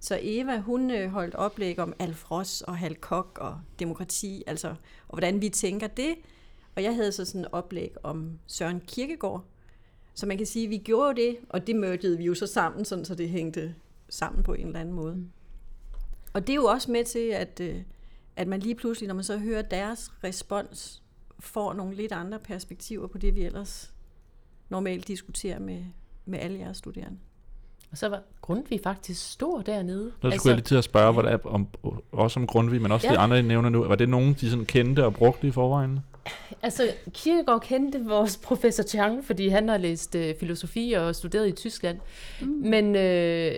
[0.00, 4.68] Så Eva, hun øh, holdt oplæg om Alf Ross og Hal Koch og demokrati, altså,
[5.08, 6.14] og hvordan vi tænker det.
[6.76, 9.44] Og jeg havde så sådan et oplæg om Søren Kierkegaard.
[10.14, 12.84] Så man kan sige, at vi gjorde det, og det mødte vi jo så sammen,
[12.84, 13.74] sådan, så det hængte
[14.08, 15.14] sammen på en eller anden måde.
[15.14, 15.30] Mm.
[16.32, 17.82] Og det er jo også med til, at, øh,
[18.36, 21.02] at man lige pludselig, når man så hører deres respons,
[21.40, 23.94] får nogle lidt andre perspektiver på det, vi ellers
[24.68, 25.84] normalt diskuterer med,
[26.24, 27.18] med alle jeres studerende.
[27.90, 30.04] Og så var Grundtvig faktisk stor dernede.
[30.04, 31.66] Der altså, skulle jeg lige til at spørge, er om,
[32.12, 33.12] også om Grundtvig, men også ja.
[33.12, 33.84] De andre, I nævner nu.
[33.84, 36.00] Var det nogen, de sådan kendte og brugte i forvejen?
[36.62, 41.52] Altså, Kierkegaard kendte vores professor Chang, fordi han har læst øh, filosofi og studeret i
[41.52, 41.98] Tyskland.
[42.40, 42.46] Mm.
[42.48, 43.54] Men øh,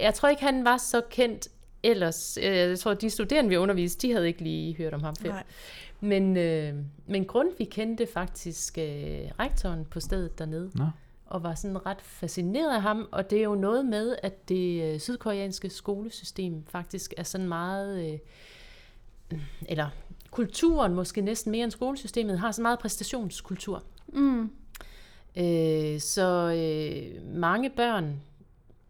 [0.00, 1.48] jeg tror ikke, han var så kendt
[1.82, 5.16] ellers, øh, jeg tror, de studerende, vi underviste, de havde ikke lige hørt om ham
[5.16, 5.28] før.
[5.28, 5.42] Nej.
[6.00, 6.74] Men, øh,
[7.06, 8.84] men Grundtvig kendte faktisk øh,
[9.40, 10.84] rektoren på stedet dernede, Nå.
[11.34, 14.94] Og var sådan ret fascineret af ham, og det er jo noget med, at det
[14.94, 18.18] øh, sydkoreanske skolesystem faktisk er sådan meget, øh,
[19.68, 19.88] eller
[20.30, 23.82] kulturen måske næsten mere end skolesystemet, har så meget præstationskultur.
[24.08, 24.50] Mm.
[25.36, 28.20] Øh, så øh, mange børn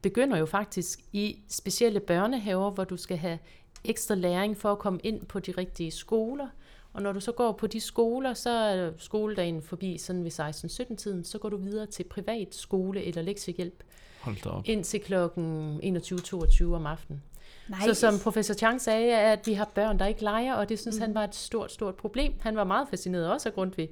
[0.03, 3.39] begynder jo faktisk i specielle børnehaver, hvor du skal have
[3.85, 6.49] ekstra læring for at komme ind på de rigtige skoler.
[6.95, 11.25] Og når du så går på de skoler, så er skoledagen forbi sådan ved 16-17-tiden,
[11.25, 13.83] så går du videre til privat skole eller lektiehjælp
[14.21, 14.63] Hold da op.
[14.65, 17.23] indtil klokken 21-22 om aftenen.
[17.69, 17.95] Nice.
[17.95, 20.79] Så som professor Chang sagde, er, at vi har børn, der ikke leger, og det
[20.79, 21.03] synes mm.
[21.03, 22.33] han var et stort, stort problem.
[22.41, 23.91] Han var meget fascineret også af Grundtvig,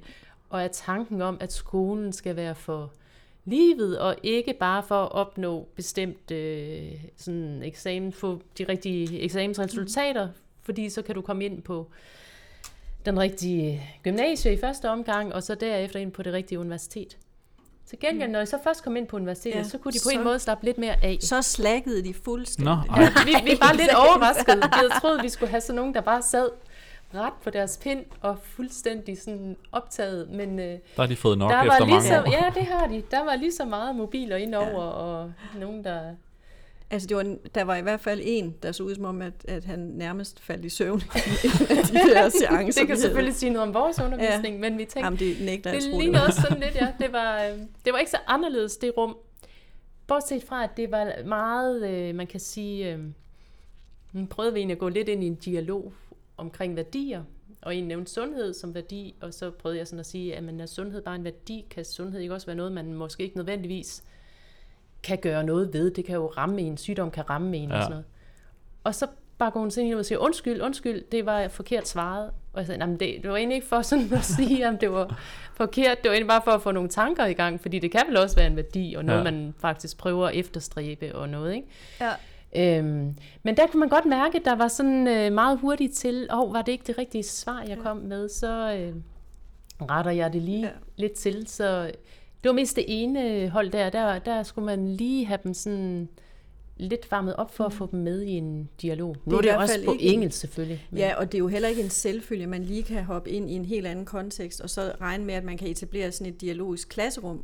[0.49, 2.93] og af tanken om, at skolen skal være for
[3.45, 10.25] livet, og ikke bare for at opnå bestemt øh, sådan eksamen, få de rigtige eksamensresultater,
[10.25, 10.33] mm.
[10.61, 11.91] fordi så kan du komme ind på
[13.05, 17.17] den rigtige gymnasie i første omgang, og så derefter ind på det rigtige universitet.
[17.89, 19.99] Til gengæld, når jeg så først kom ind på universitetet, ja, Ja, så kunne de
[20.05, 21.17] på en så- måde slappe lidt mere af.
[21.21, 22.75] Så slækkede de fuldstændig.
[22.87, 23.03] Nå, ej.
[23.25, 24.55] vi, vi var lidt overrasket.
[24.57, 26.49] Vi havde troet, vi skulle have sådan nogen, der bare sad
[27.15, 30.29] ret på deres pind og fuldstændig sådan optaget.
[30.29, 32.31] Men øh, Der har de fået nok der efter var lige mange så, år.
[32.31, 33.03] ja, det har de.
[33.11, 34.89] Der var lige så meget mobiler indover, ja.
[34.89, 36.01] og nogen, der...
[36.93, 39.33] Altså, det var, der var i hvert fald en, der så ud som om, at,
[39.47, 41.03] at han nærmest faldt i søvn i
[41.71, 42.81] en af de der seancer.
[42.81, 44.61] Det kan selvfølgelig sige noget om vores undervisning, ja.
[44.61, 46.27] men vi tænkte, Jamen, det nægter det ligner var.
[46.27, 46.87] også sådan lidt, ja.
[47.05, 49.17] Det var, øh, det var ikke så anderledes, det rum.
[50.07, 54.79] Bortset fra, at det var meget, øh, man kan sige, øh, prøvede vi egentlig at
[54.79, 55.93] gå lidt ind i en dialog
[56.37, 57.23] omkring værdier,
[57.61, 60.59] og en nævnte sundhed som værdi, og så prøvede jeg sådan at sige, at men
[60.59, 61.65] er sundhed bare en værdi?
[61.69, 64.03] Kan sundhed ikke også være noget, man måske ikke nødvendigvis
[65.03, 65.91] kan gøre noget ved?
[65.91, 67.75] Det kan jo ramme en, sygdom kan ramme en ja.
[67.75, 68.05] Og sådan noget.
[68.83, 72.31] Og så bare går hun sådan ind og siger, undskyld, undskyld, det var forkert svaret.
[72.53, 74.77] Og jeg sagde, "Nå, men det, det var egentlig ikke for sådan at sige, om
[74.77, 75.21] det var
[75.55, 75.97] forkert.
[76.03, 78.17] Det var egentlig bare for at få nogle tanker i gang, fordi det kan vel
[78.17, 79.23] også være en værdi, og noget, Ja.
[79.23, 81.67] man faktisk prøver at efterstræbe og noget, ikke?
[82.01, 82.11] Ja.
[82.55, 86.27] Øhm, men der kunne man godt mærke, at der var sådan øh, meget hurtigt til,
[86.33, 88.93] åh, oh, var det ikke det rigtige svar, jeg kom med, så øh,
[89.91, 90.65] retter jeg det lige Ja.
[90.65, 90.71] ja.
[90.95, 91.47] lidt til.
[91.47, 91.91] Så
[92.43, 96.09] det var mest det ene hold der, der, der skulle man lige have dem sådan
[96.77, 99.15] lidt varmet op for at få dem med i en dialog.
[99.25, 100.87] Nu er er det også på ikke en- engelsk selvfølgelig.
[100.91, 103.29] men- Ja, og det er jo heller ikke en selvfølge, at man lige kan hoppe
[103.29, 106.33] ind i en helt anden kontekst, og så regne med, at man kan etablere sådan
[106.33, 107.43] et dialogisk klasserum.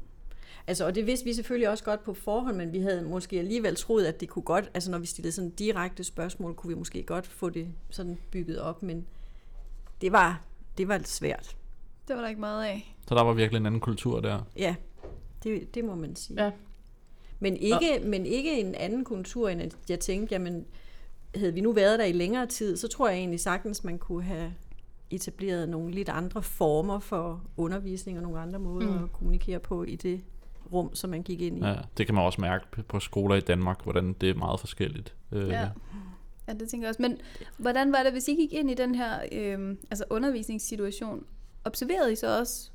[0.68, 3.76] Altså, og det vidste vi selvfølgelig også godt på forhånd, men vi havde måske alligevel
[3.76, 7.04] troet, at det kunne godt, altså når vi stillede sådan direkte spørgsmål, kunne vi måske
[7.04, 9.06] godt få det sådan bygget op, men
[10.02, 10.42] det var,
[10.78, 11.56] det var svært.
[12.08, 12.96] Det var der ikke meget af.
[13.08, 14.40] Så der var virkelig en anden kultur der.
[14.58, 14.76] Ja,
[15.44, 16.44] det, det må man sige.
[16.44, 16.52] Ja.
[17.40, 20.66] Men ikke, men ikke en anden kultur, end at jeg tænkte, jamen,
[21.36, 24.24] havde vi nu været der i længere tid, så tror jeg egentlig sagtens, man kunne
[24.24, 24.54] have
[25.10, 29.04] etableret nogle lidt andre former for undervisning og nogle andre måder mm.
[29.04, 30.22] at kommunikere på i det
[30.74, 31.68] rum, som man gik ind i.
[31.68, 34.60] Ja, det kan man også mærke på- på skoler i Danmark, hvordan det er meget
[34.60, 35.16] forskelligt.
[35.32, 35.70] Øh, Ja.
[36.48, 37.02] Ja, det tænker jeg også.
[37.02, 37.18] Men
[37.58, 41.24] hvordan var det, hvis I gik ind i den her øh, altså undervisningssituation?
[41.66, 42.70] Observerede I så også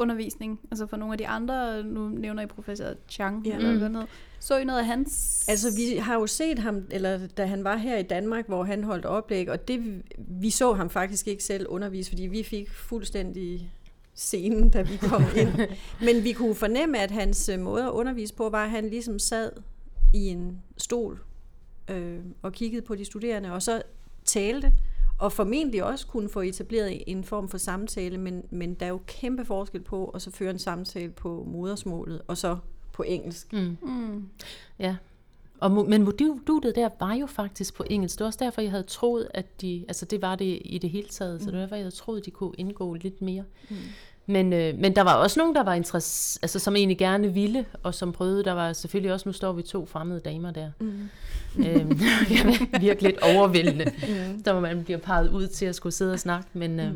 [0.00, 0.60] undervisning?
[0.70, 3.56] Altså for nogle af de andre, nu nævner I professor Chang, Ja.
[3.56, 3.92] eller Mm.
[3.92, 4.08] noget.
[4.40, 5.44] Så I noget af hans...
[5.48, 8.84] Altså, vi har jo set ham, eller da han var her i Danmark, hvor han
[8.84, 13.70] holdt oplæg, og det, vi så ham faktisk ikke selv undervise, fordi vi fik fuldstændig
[14.14, 15.48] scenen, da vi kom ind.
[16.04, 19.18] Men vi kunne fornemme, at hans øh, måde at undervise på, var, at han ligesom
[19.18, 19.52] sad
[20.14, 21.20] i en stol
[21.90, 23.82] øh, og kiggede på de studerende, og så
[24.24, 24.72] talte,
[25.20, 29.00] og formentlig også kunne få etableret en form for samtale, men, men der er jo
[29.06, 32.56] kæmpe forskel på at så føre en samtale på modersmålet, og så
[32.92, 33.52] på engelsk.
[33.52, 33.76] Mm.
[33.82, 34.28] Mm.
[34.78, 34.96] Ja.
[35.60, 38.18] Og, men modulet der var jo faktisk på engelsk.
[38.18, 39.84] Det var også derfor, jeg havde troet, at de...
[39.88, 41.40] Altså, det var det i det hele taget.
[41.40, 43.44] Så det var derfor, jeg havde troet, at de kunne indgå lidt mere.
[43.70, 43.76] Mm.
[44.30, 47.64] Men, øh, men der var også nogen, der var interess- altså, som egentlig gerne ville,
[47.82, 48.44] og som prøvede.
[48.44, 49.28] Der var selvfølgelig også...
[49.28, 50.70] Nu står vi to fremmede damer der.
[50.80, 51.08] Mm.
[51.58, 52.00] øhm,
[52.80, 53.84] virkelig lidt overvældende.
[54.10, 54.42] Mm.
[54.42, 56.48] Der man bliver peget ud til at skulle sidde og snakke.
[56.52, 56.92] Men, øh,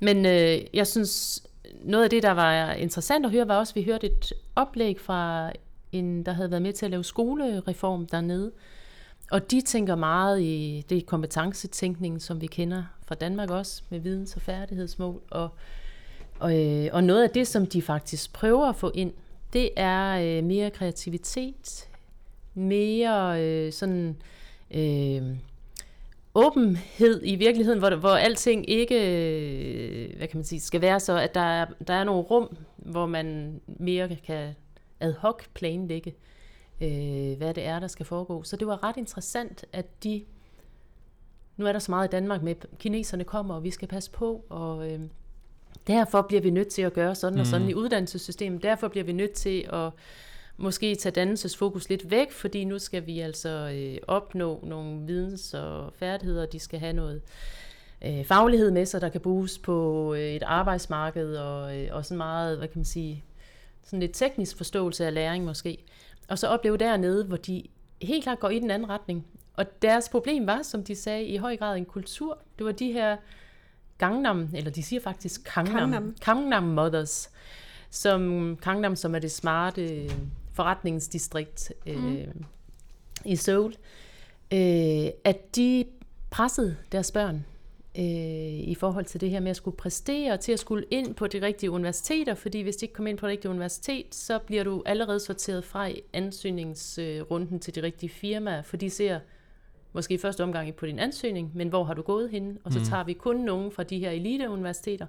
[0.00, 1.42] men øh, jeg synes,
[1.84, 5.00] noget af det, der var interessant at høre, var også, at vi hørte et oplæg
[5.00, 5.52] fra
[5.92, 8.52] en, der havde været med til at lave skolereform dernede.
[9.30, 14.36] Og de tænker meget i det kompetencetænkning, som vi kender fra Danmark også, med videns-
[14.36, 15.22] og færdighedsmål.
[15.30, 15.54] Og,
[16.38, 19.12] og, øh, og noget af det, som de faktisk prøver at få ind,
[19.52, 21.88] det er øh, mere kreativitet,
[22.54, 24.16] mere øh, sådan
[24.70, 25.22] øh,
[26.34, 31.18] åbenhed i virkeligheden, hvor, hvor alting ikke, øh, hvad kan man sige, skal være så,
[31.18, 34.54] at der er, der er nogle rum, hvor man mere kan
[35.00, 36.14] ad hoc planlægge
[36.80, 38.42] øh, hvad det er, der skal foregå.
[38.42, 40.24] Så det var ret interessant, at de,
[41.56, 44.44] nu er der så meget i Danmark med, kineserne kommer, og vi skal passe på,
[44.48, 45.00] og øh,
[45.86, 47.70] derfor bliver vi nødt til at gøre sådan og sådan Mhm.
[47.70, 48.62] i uddannelsessystemet.
[48.62, 49.90] Derfor bliver vi nødt til at
[50.56, 55.92] måske tage dannelsesfokus lidt væk, fordi nu skal vi altså øh, opnå nogle videns- og
[55.96, 57.22] færdigheder, de skal have noget
[58.06, 62.16] øh, faglighed med sig, der kan bruges på øh, et arbejdsmarked, og, øh, og sådan
[62.16, 63.24] meget, hvad kan man sige,
[63.84, 65.84] sådan lidt teknisk forståelse af læring måske.
[66.28, 67.62] Og så opleve dernede, hvor de
[68.02, 69.26] helt klart går i den anden retning.
[69.56, 72.38] Og deres problem var, som de sagde, i høj grad en kultur.
[72.58, 73.16] Det var de her
[74.02, 76.16] Gangnam, eller de siger faktisk Gangnam, Gangnam.
[76.24, 77.30] Gangnam, Mothers,
[77.90, 80.10] som Gangnam, som er det smarte øh,
[80.52, 82.44] forretningsdistrikt øh, mm.
[83.24, 83.74] i Seoul,
[84.52, 85.84] øh, at de
[86.30, 87.44] pressede deres børn
[87.98, 88.04] øh,
[88.68, 91.42] i forhold til det her med at skulle præstere, til at skulle ind på de
[91.42, 94.82] rigtige universiteter, fordi hvis de ikke kommer ind på det rigtige universitet, så bliver du
[94.86, 99.20] allerede sorteret fra i ansøgningsrunden til de rigtige firmaer, for de ser
[99.92, 102.58] måske i første omgang på din ansøgning, men hvor har du gået henne?
[102.64, 102.84] Og så Mm.
[102.84, 105.06] tager vi kun nogen fra de her eliteuniversiteter,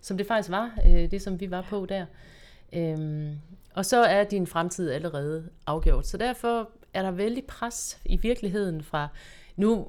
[0.00, 2.06] som det faktisk var, øh, det som vi var på der.
[2.72, 3.38] Øhm,
[3.74, 6.06] og så er din fremtid allerede afgjort.
[6.06, 9.08] Så derfor er der vældig pres i virkeligheden fra,
[9.56, 9.86] nu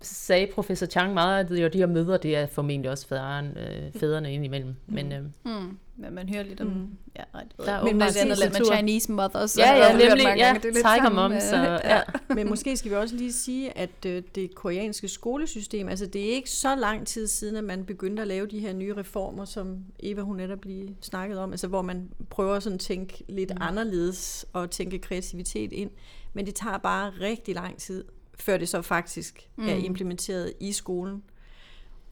[0.00, 4.00] sagde professor Chang meget, at jo, de her møder, det er formentlig også fædren, øh,
[4.00, 4.74] fædrene indimellem.
[4.86, 5.78] Men øh, Mm.
[6.00, 6.66] Men man hører lidt om...
[6.66, 6.88] Mm.
[7.16, 7.22] Ja,
[7.64, 7.78] Der er.
[7.80, 8.76] Men åbenbart det andet land med.
[8.76, 9.58] Chinese mothers.
[9.58, 10.60] ja, ja, nemlig, ja, gange.
[10.60, 11.96] Det er lidt Tiger sammen Mom, med- så ja.
[11.96, 12.02] ja.
[12.34, 16.34] Men måske skal vi også lige sige, at øh, det koreanske skolesystem, altså det er
[16.34, 19.78] ikke så lang tid siden, at man begyndte at lave de her nye reformer, som
[20.00, 23.56] Eva hun netop lige snakket om, altså hvor man prøver sådan at tænke lidt mm.
[23.60, 25.90] anderledes og tænke kreativitet ind.
[26.32, 28.04] Men det tager bare rigtig lang tid,
[28.40, 29.68] før det så faktisk mm.
[29.68, 31.22] er implementeret i skolen.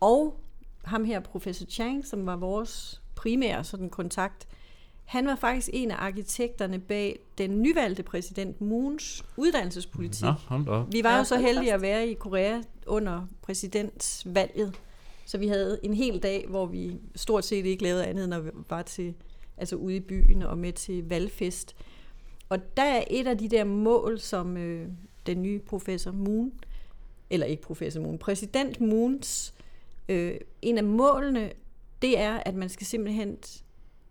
[0.01, 0.41] Og
[0.85, 4.47] ham her, professor Chang, som var vores primære sådan kontakt,
[5.05, 10.25] han var faktisk en af arkitekterne bag den nyvalgte præsident Moons uddannelsespolitik.
[10.25, 10.93] Nå, hold da op.
[10.93, 14.81] Vi var Ja, jo så heldige at være i Korea under præsidentsvalget,
[15.27, 18.43] så vi havde en hel dag, hvor vi stort set ikke lavede andet, end at
[18.71, 19.15] var til,
[19.57, 21.77] altså ude i byen og med til valgfest.
[22.49, 24.89] Og der er et af de der mål, som øh,
[25.27, 26.53] den nye professor Moon,
[27.31, 29.55] eller ikke professor Moon, præsident Moons,
[30.09, 31.53] øh, en af målene,
[32.03, 33.37] det er, at man skal simpelthen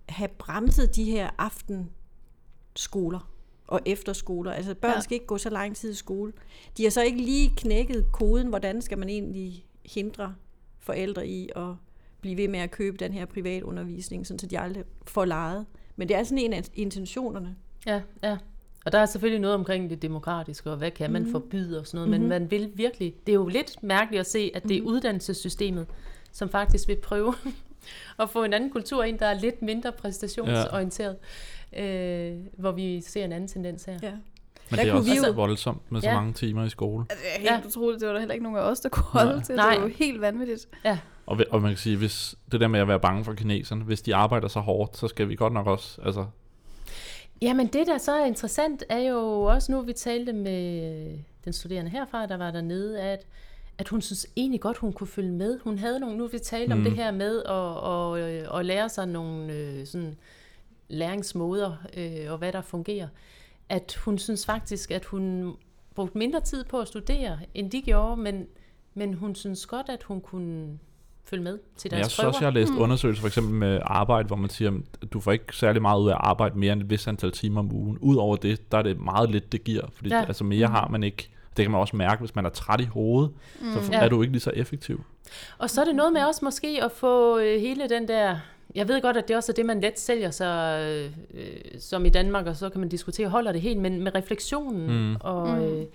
[0.10, 3.32] have bremset de her aftenskoler
[3.68, 4.52] og efterskoler.
[4.52, 5.00] Altså børn Ja.
[5.02, 6.34] skal ikke gå så lang tid i skole.
[6.78, 10.36] De har så ikke lige knækket koden, hvordan skal man egentlig hindre
[10.80, 11.68] forældre i at
[12.22, 15.66] blive ved med at købe den her privatundervisning, sådan så de aldrig får lejet.
[15.96, 17.56] Men det er sådan en af intentionerne.
[17.86, 18.38] Ja, ja.
[18.86, 21.32] Og der er selvfølgelig noget omkring det demokratiske, og hvad kan man Mhm.
[21.32, 22.30] forbyde og sådan noget, men Mhm.
[22.30, 25.86] man vil virkelig, det er jo lidt mærkeligt at se, at det er uddannelsessystemet,
[26.32, 27.34] som faktisk vil prøve
[28.20, 31.16] at få en anden kultur ind, der er lidt mindre præstationsorienteret,
[31.78, 34.00] øh, hvor vi ser en anden tendens her.
[34.04, 34.12] Ja.
[34.12, 34.20] Men
[34.70, 36.16] Der det er kunne også vi jo- voldsomt med så Ja.
[36.16, 37.06] mange timer i skole.
[37.10, 37.68] Altså, det er helt Ja.
[37.70, 38.00] utroligt.
[38.02, 39.44] Det var der heller ikke nogen af os, der kunne holde Nej.
[39.44, 39.56] til.
[39.56, 39.70] Nej.
[39.74, 40.68] Det var jo helt vanvittigt.
[41.26, 43.84] Og, vi- og man kan sige, hvis det der med at være bange for kineserne,
[43.84, 46.26] hvis de arbejder så hårdt, så skal vi godt nok også, altså,
[47.42, 51.92] Jamen det, der så er interessant, er jo også nu, vi talte med den studerende
[51.92, 53.26] herfra, der var dernede, at,
[53.78, 55.60] at hun synes egentlig godt, hun kunne følge med.
[55.60, 56.72] Hun havde nogle, nu vi talte mm.
[56.72, 56.84] om Mm.
[56.84, 60.16] det her med at, at, at lære sig nogle øh, sådan
[60.88, 63.08] læringsmåder, øh, og hvad der fungerer.
[63.70, 65.56] At hun synes faktisk, at hun
[65.96, 68.48] brugte mindre tid på at studere, end de gjorde, men,
[68.94, 70.80] men hun synes godt, at hun kunne
[71.26, 72.28] følge med til Men deres jeg synes prøver.
[72.28, 72.82] også, jeg har læst Mm.
[72.82, 76.10] undersøgelser for eksempel med arbejde, hvor man siger, at du får ikke særlig meget ud
[76.10, 77.98] af at arbejde mere end et vis antal timer om ugen.
[78.02, 80.16] Udover det, der er det meget lidt, det giver, fordi Ja.
[80.20, 80.26] ja.
[80.26, 81.30] altså mere har man ikke.
[81.58, 83.72] Det kan man også mærke, hvis man er træt i hovedet, mm.
[83.74, 84.00] så Ja.
[84.00, 85.04] er du ikke lige så effektiv.
[85.58, 88.38] Og så er det noget med også måske at få øh, hele den der...
[88.76, 92.06] Jeg ved godt, at det også er det, man let sælger sig øh, øh, som
[92.06, 95.10] i Danmark, og så kan man diskutere, holder det helt, men med refleksionen.
[95.10, 95.16] Mm.
[95.20, 95.64] Og, Mm.
[95.64, 95.86] øh,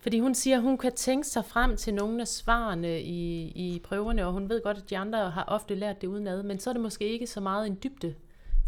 [0.00, 3.78] fordi hun siger, at hun kan tænke sig frem til nogle af svarene i, i
[3.84, 6.70] prøverne, og hun ved godt, at de andre har ofte lært det udenad, men så
[6.70, 8.14] er det måske ikke så meget en dybde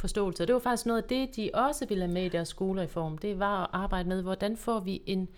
[0.00, 0.42] forståelse.
[0.42, 3.18] Og det var faktisk noget af det, de også ville have med i deres skolereform.
[3.18, 5.28] Det var at arbejde med, hvordan får vi en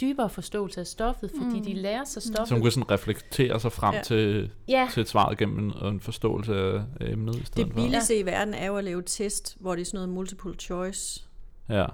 [0.00, 1.64] dybere forståelse af stoffet, fordi Mm.
[1.64, 2.52] de lærer sig Så stoffet.
[2.56, 3.98] hun kan sådan reflektere sig frem ja.
[3.98, 4.02] Ja.
[4.04, 7.80] til, Ja, til et svar gennem en, en forståelse af emnet i stedet Det for.
[7.82, 11.22] billigste i verden er jo at lave test, hvor det er sådan noget multiple choice.
[11.68, 11.86] Ja.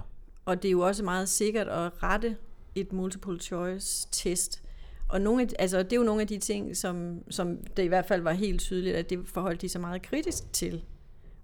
[0.45, 2.35] Og det er jo også meget sikkert at rette
[2.75, 4.61] et multiple choice test.
[5.09, 7.87] Og nogle af, altså, det er jo nogle af de ting, som, som det i
[7.87, 10.83] hvert fald var helt tydeligt, at det forholdt de sig meget kritisk til.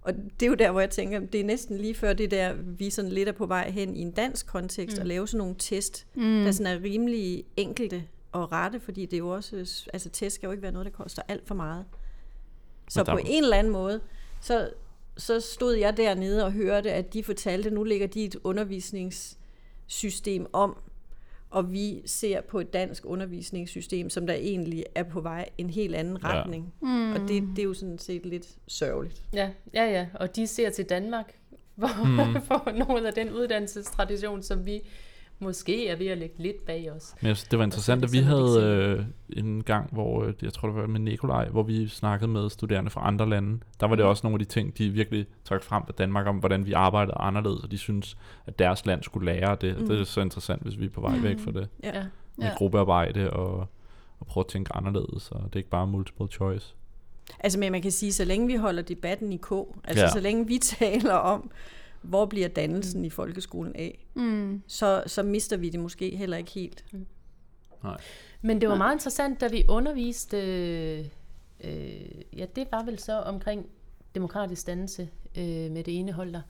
[0.02, 2.52] Og det er jo der, hvor jeg tænker, det er næsten lige før det der,
[2.52, 5.00] vi sådan lidt er på vej hen i en dansk kontekst, mm.
[5.00, 6.22] at lave sådan nogle test, Mm.
[6.44, 9.56] der sådan er rimelig enkelte og rette, fordi det er jo også,
[9.92, 11.84] altså test skal jo ikke være noget, der koster alt for meget.
[12.88, 14.00] Så på en eller anden måde,
[14.40, 14.70] så,
[15.16, 19.38] så stod jeg dernede og hørte, at de fortalte, at nu ligger de et undervisnings
[19.86, 20.76] system om,
[21.50, 25.94] og vi ser på et dansk undervisningssystem, som der egentlig er på vej en helt
[25.94, 26.28] anden Ja.
[26.28, 26.74] retning.
[26.82, 27.12] Mm.
[27.12, 29.22] Og det, det er jo sådan set lidt sørgeligt.
[29.34, 30.06] Ja, ja, ja.
[30.14, 31.34] Og de ser til Danmark,
[31.74, 32.40] hvor mm.
[32.46, 34.82] for noget af den uddannelsestradition, som vi
[35.40, 37.14] måske er ved at lægge lidt bag os.
[37.20, 39.04] Men jeg synes, det var interessant, at vi havde øh,
[39.44, 42.90] en gang, hvor øh, jeg tror det var med Nikolaj, hvor vi snakkede med studerende
[42.90, 43.60] fra andre lande.
[43.80, 46.36] Der var det også nogle af de ting, de virkelig trak frem af Danmark om,
[46.36, 49.80] hvordan vi arbejdede anderledes, og de synes, at deres land skulle lære det.
[49.80, 49.88] Mm.
[49.88, 51.68] Det er så interessant, hvis vi er på vej væk fra det.
[51.84, 51.98] Ja.
[51.98, 52.04] Ja.
[52.36, 52.54] Med Ja.
[52.56, 53.66] gruppearbejde og,
[54.20, 56.74] og prøve at tænke anderledes, og det er ikke bare multiple choice.
[57.40, 59.52] Altså, men man kan sige, så længe vi holder debatten i k,
[59.84, 60.10] altså ja.
[60.10, 61.50] så længe vi taler om,
[62.02, 64.62] hvor bliver dannelsen i folkeskolen af, Mm.
[64.66, 66.84] så, så mister vi det måske heller ikke helt.
[68.42, 71.04] Men det var meget interessant, da vi underviste, øh,
[71.64, 71.90] øh,
[72.36, 73.66] ja, det var vel så omkring
[74.14, 75.08] demokratisk dannelse
[75.38, 76.40] øh, med det ene hold der.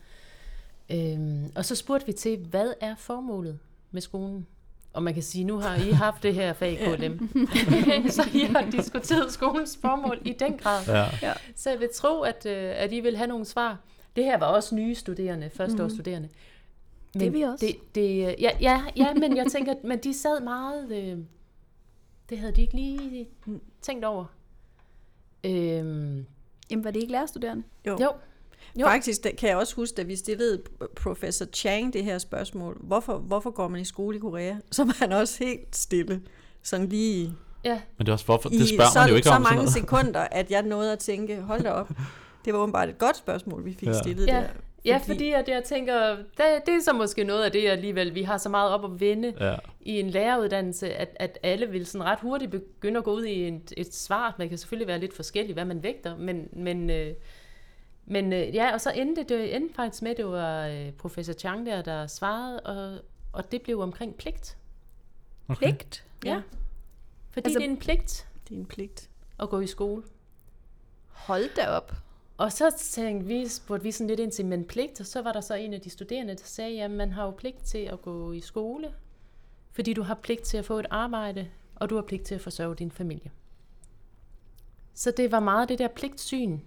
[0.90, 3.58] Øh, og så spurgte vi til, hvad er formålet
[3.90, 4.46] med skolen?
[4.92, 7.28] Og man kan sige, nu har I haft det her fag KLM,
[8.16, 10.84] så I har diskuteret skolens formål i den grad.
[11.22, 11.32] Ja.
[11.56, 13.78] Så jeg vil tro, at, øh, at I vil have nogle svar.
[14.16, 16.28] Det her var også nye studerende, førsteårsstuderende.
[17.14, 17.66] Det er vi også.
[17.66, 20.92] Det, det, ja, ja, ja, men jeg tænker, men de sad meget...
[20.92, 21.18] Øh,
[22.30, 23.28] det havde de ikke lige
[23.82, 24.24] tænkt over.
[25.44, 26.26] Øhm,
[26.70, 27.62] Jamen, var det ikke lærerstuderende?
[27.86, 27.98] jo,
[28.78, 28.86] Jo.
[28.86, 30.62] Faktisk der kan jeg også huske, da vi stillede
[30.96, 34.56] professor Chang det her spørgsmål, hvorfor, hvorfor går man i skole i Korea?
[34.72, 36.22] Så var han også helt stille.
[36.62, 39.28] Sådan lige ja, Men det er også hvorfor, i det spørger så, man jo ikke
[39.28, 41.90] så om sådan mange sekunder, at jeg nåede at tænke, hold da op.
[42.44, 43.92] Det var åbenbart et godt spørgsmål, vi fik Ja.
[43.92, 43.98] ja.
[43.98, 44.48] stillet ja, der.
[44.84, 46.26] ja, fordi at jeg tænker, det,
[46.66, 49.34] det er så måske noget af det alligevel, vi har så meget op at vende
[49.40, 49.56] Ja.
[49.80, 53.48] i en læreruddannelse, at, at alle vil sådan ret hurtigt begynde at gå ud i
[53.48, 54.34] et, et svar.
[54.38, 57.14] Man kan selvfølgelig være lidt forskellig, hvad man vægter, men, men, øh,
[58.06, 61.32] men øh, ja, og så endte det endte faktisk med, at det var øh, professor
[61.32, 62.98] Chang der, der svarede, og,
[63.32, 64.56] og det blev omkring pligt.
[65.48, 65.58] Okay.
[65.72, 66.04] Pligt?
[66.24, 66.40] Ja.
[67.30, 69.08] Fordi Altså- altså, det er en pligt Det er en pligt.
[69.40, 70.02] at gå i skole.
[71.08, 71.92] Hold da op.
[72.40, 75.32] Og så tænkte vi, spurgte vi sådan lidt ind til, men pligt, og så var
[75.32, 78.02] der så en af de studerende, der sagde, at man har jo pligt til at
[78.02, 78.94] gå i skole,
[79.72, 82.40] fordi du har pligt til at få et arbejde, og du har pligt til at
[82.40, 83.30] forsørge din familie.
[84.94, 86.58] Så det var meget det der pligtsyn,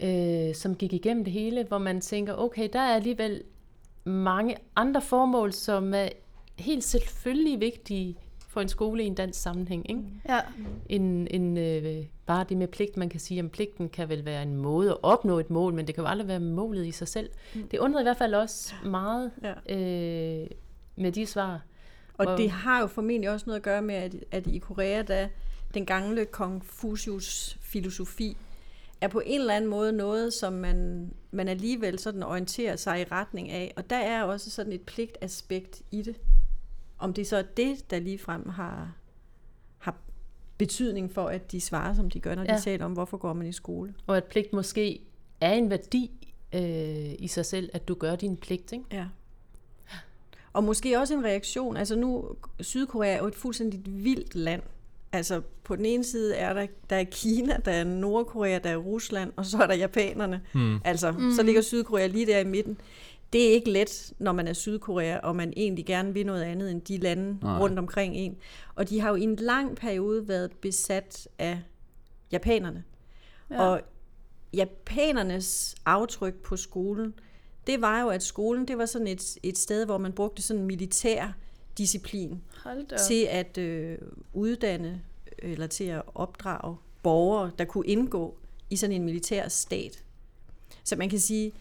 [0.00, 3.42] øh, som gik igennem det hele, hvor man tænker, okay, der er alligevel
[4.04, 6.08] mange andre formål, som er
[6.58, 8.18] helt selvfølgelig vigtige
[8.52, 9.90] for en skole i en dansk sammenhæng.
[9.90, 10.02] Ikke?
[10.28, 10.40] Ja.
[10.88, 14.42] en, en øh, bare det med pligt, man kan sige, at pligten kan vel være
[14.42, 17.08] en måde at opnå et mål, men det kan jo aldrig være målet i sig
[17.08, 17.30] selv.
[17.54, 17.68] Mm.
[17.68, 19.76] Det undrede i hvert fald også meget Ja.
[19.76, 20.46] øh,
[20.96, 21.60] med de svar.
[22.18, 25.02] Og Hvor- det har jo formentlig også noget at gøre med, at, at i Korea,
[25.02, 25.28] der
[25.74, 28.36] den gamle Confucius filosofi
[29.00, 33.04] er på en eller anden måde noget, som man, man alligevel sådan orienterer sig i
[33.04, 33.72] retning af.
[33.76, 36.16] Og der er også sådan et pligtaspekt i det.
[37.02, 38.92] Om det så er det, der ligefrem har,
[39.78, 39.96] har
[40.58, 42.56] betydning for, at de svarer, som de gør, når ja.
[42.56, 43.94] De taler om, hvorfor går man i skole.
[44.06, 45.00] Og at pligt måske
[45.40, 46.10] er en værdi
[46.54, 48.72] øh, i sig selv, at du gør din pligt.
[48.72, 48.84] Ikke?
[48.92, 49.06] Ja.
[50.52, 51.76] Og måske også en reaktion.
[51.76, 54.62] Altså nu, Sydkorea er jo et fuldstændig vildt land.
[55.12, 58.76] Altså på den ene side er der, der er Kina, der er Nordkorea, der er
[58.76, 60.40] Rusland, og så er der japanerne.
[60.52, 60.78] Hmm.
[60.84, 61.32] Altså, mm.
[61.32, 62.78] så ligger Sydkorea lige der i midten.
[63.32, 66.70] Det er ikke let, når man er Sydkorea, og man egentlig gerne vil noget andet
[66.70, 67.58] end de lande Nej.
[67.58, 68.36] Rundt omkring en.
[68.74, 71.60] Og de har jo i en lang periode været besat af
[72.32, 72.84] japanerne.
[73.50, 73.62] Ja.
[73.62, 73.80] Og
[74.54, 77.14] japanernes aftryk på skolen,
[77.66, 80.64] det var jo, at skolen det var sådan et, et sted, hvor man brugte sådan
[80.64, 81.32] militær
[81.78, 82.42] disciplin
[83.08, 83.98] til at øh,
[84.32, 85.02] uddanne
[85.38, 88.38] eller til at opdrage borgere, der kunne indgå
[88.70, 90.04] i sådan en militær stat.
[90.84, 91.52] Så man kan sige,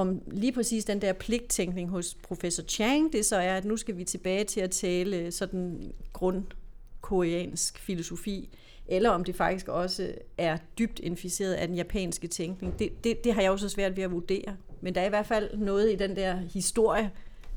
[0.00, 3.96] om lige præcis den der pligttænkning hos professor Chang, det så er, at nu skal
[3.96, 8.48] vi tilbage til at tale sådan grundkoreansk filosofi,
[8.86, 12.78] eller om det faktisk også er dybt inficeret af den japanske tænkning.
[12.78, 14.56] Det, det, det har jeg jo så svært ved at vurdere.
[14.80, 17.10] Men der er i hvert fald noget i den der historie,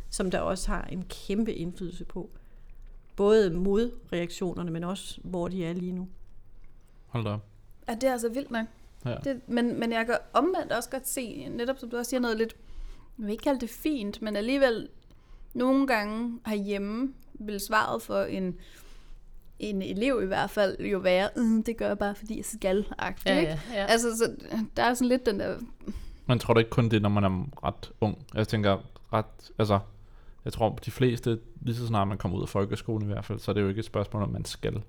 [0.10, 2.30] som der også har en kæmpe indflydelse på.
[3.16, 6.08] Både modreaktionerne, men også hvor de er lige nu.
[7.08, 7.46] Hold da op.
[7.88, 8.66] Ja, det er altså vildt nok.
[9.06, 9.16] Ja.
[9.24, 12.38] Det, men, men jeg kan omvendt også godt se, netop som du også siger noget
[12.38, 12.56] lidt,
[13.18, 14.90] jeg vil ikke kalde det fint, men alligevel
[15.54, 18.56] nogle gange herhjemme vil svaret for en,
[19.60, 22.86] en elev i hvert fald jo være, mm, det gør jeg bare, fordi jeg skal
[23.02, 23.52] -agtigt, Ja, ikke?
[23.52, 23.86] ja, ja.
[23.86, 24.36] Altså, så
[24.78, 25.58] der er sådan lidt den der,
[26.26, 28.26] Man tror da ikke kun det, når man er ret ung.
[28.34, 28.78] Jeg tænker
[29.14, 29.80] ret, altså,
[30.46, 33.40] jeg tror de fleste, lige så snart man kommer ud af folkeskolen i hvert fald,
[33.40, 34.84] så er det jo ikke et spørgsmål, om man skal.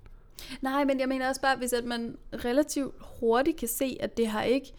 [0.62, 4.26] Nej, men jeg mener også bare, hvis at man relativt hurtigt kan se, at det
[4.26, 4.72] har ikke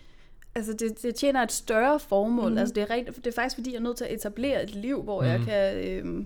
[0.57, 2.51] altså det, det tjener et større formål.
[2.51, 2.57] Mm.
[2.57, 4.75] Altså det er, rent, det er faktisk fordi, jeg er nødt til at etablere et
[4.75, 5.27] liv, hvor mm.
[5.27, 5.45] jeg Mhm.
[5.47, 6.25] kan øh,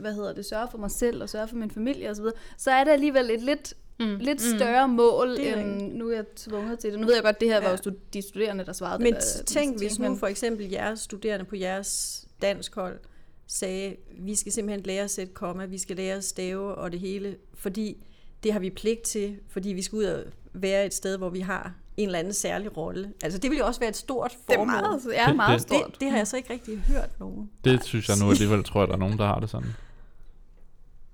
[0.00, 2.24] hvad hedder det, sørge for mig selv og sørge for min familie osv.
[2.58, 4.16] Så er det alligevel et lidt, mm.
[4.20, 7.00] lidt større mål, Det end nu er jeg tvunget til det.
[7.00, 7.68] Nu ved jeg godt, det her Ja.
[7.70, 9.22] var jo de studerende, der svarede Men det.
[9.38, 12.98] der- tænk, hvis nu for eksempel jeres studerende på jeres dansk hold
[13.46, 17.00] sagde, vi skal simpelthen lære at sætte komma, vi skal lære at stave og det
[17.00, 17.96] hele, fordi
[18.44, 20.22] det har vi pligt til, fordi vi skal ud og
[20.52, 23.12] være et sted, hvor vi har en eller anden særlig rolle.
[23.22, 24.66] Altså det vil jo også være et stort det er formål.
[24.66, 25.90] meget, ja, Det- meget det- stort.
[25.92, 27.50] det, det har jeg så ikke rigtig hørt nogen.
[27.64, 29.68] Det synes jeg nu alligevel, tror jeg, der er nogen, der har det sådan.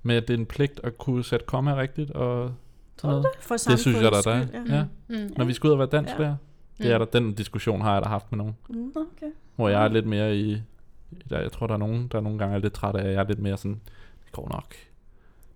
[0.02, 2.52] Med at det er en pligt at kunne sætte komma rigtigt og
[2.96, 3.26] sådan noget.
[3.40, 4.46] For Det synes jeg, der er der.
[4.46, 4.84] skyld, Ja.
[5.08, 5.32] Mm.
[5.36, 6.34] Når vi skal ud og være dansk Ja.
[6.78, 8.56] Det er der, den diskussion har jeg da haft med nogen.
[8.70, 8.88] Mm.
[8.96, 9.32] Okay.
[9.56, 10.62] Hvor jeg er lidt mere i...
[11.30, 13.20] Der, jeg tror, der er nogen, der nogle gange er lidt træt af, at jeg
[13.20, 13.80] er lidt mere sådan...
[14.24, 14.74] Det går nok.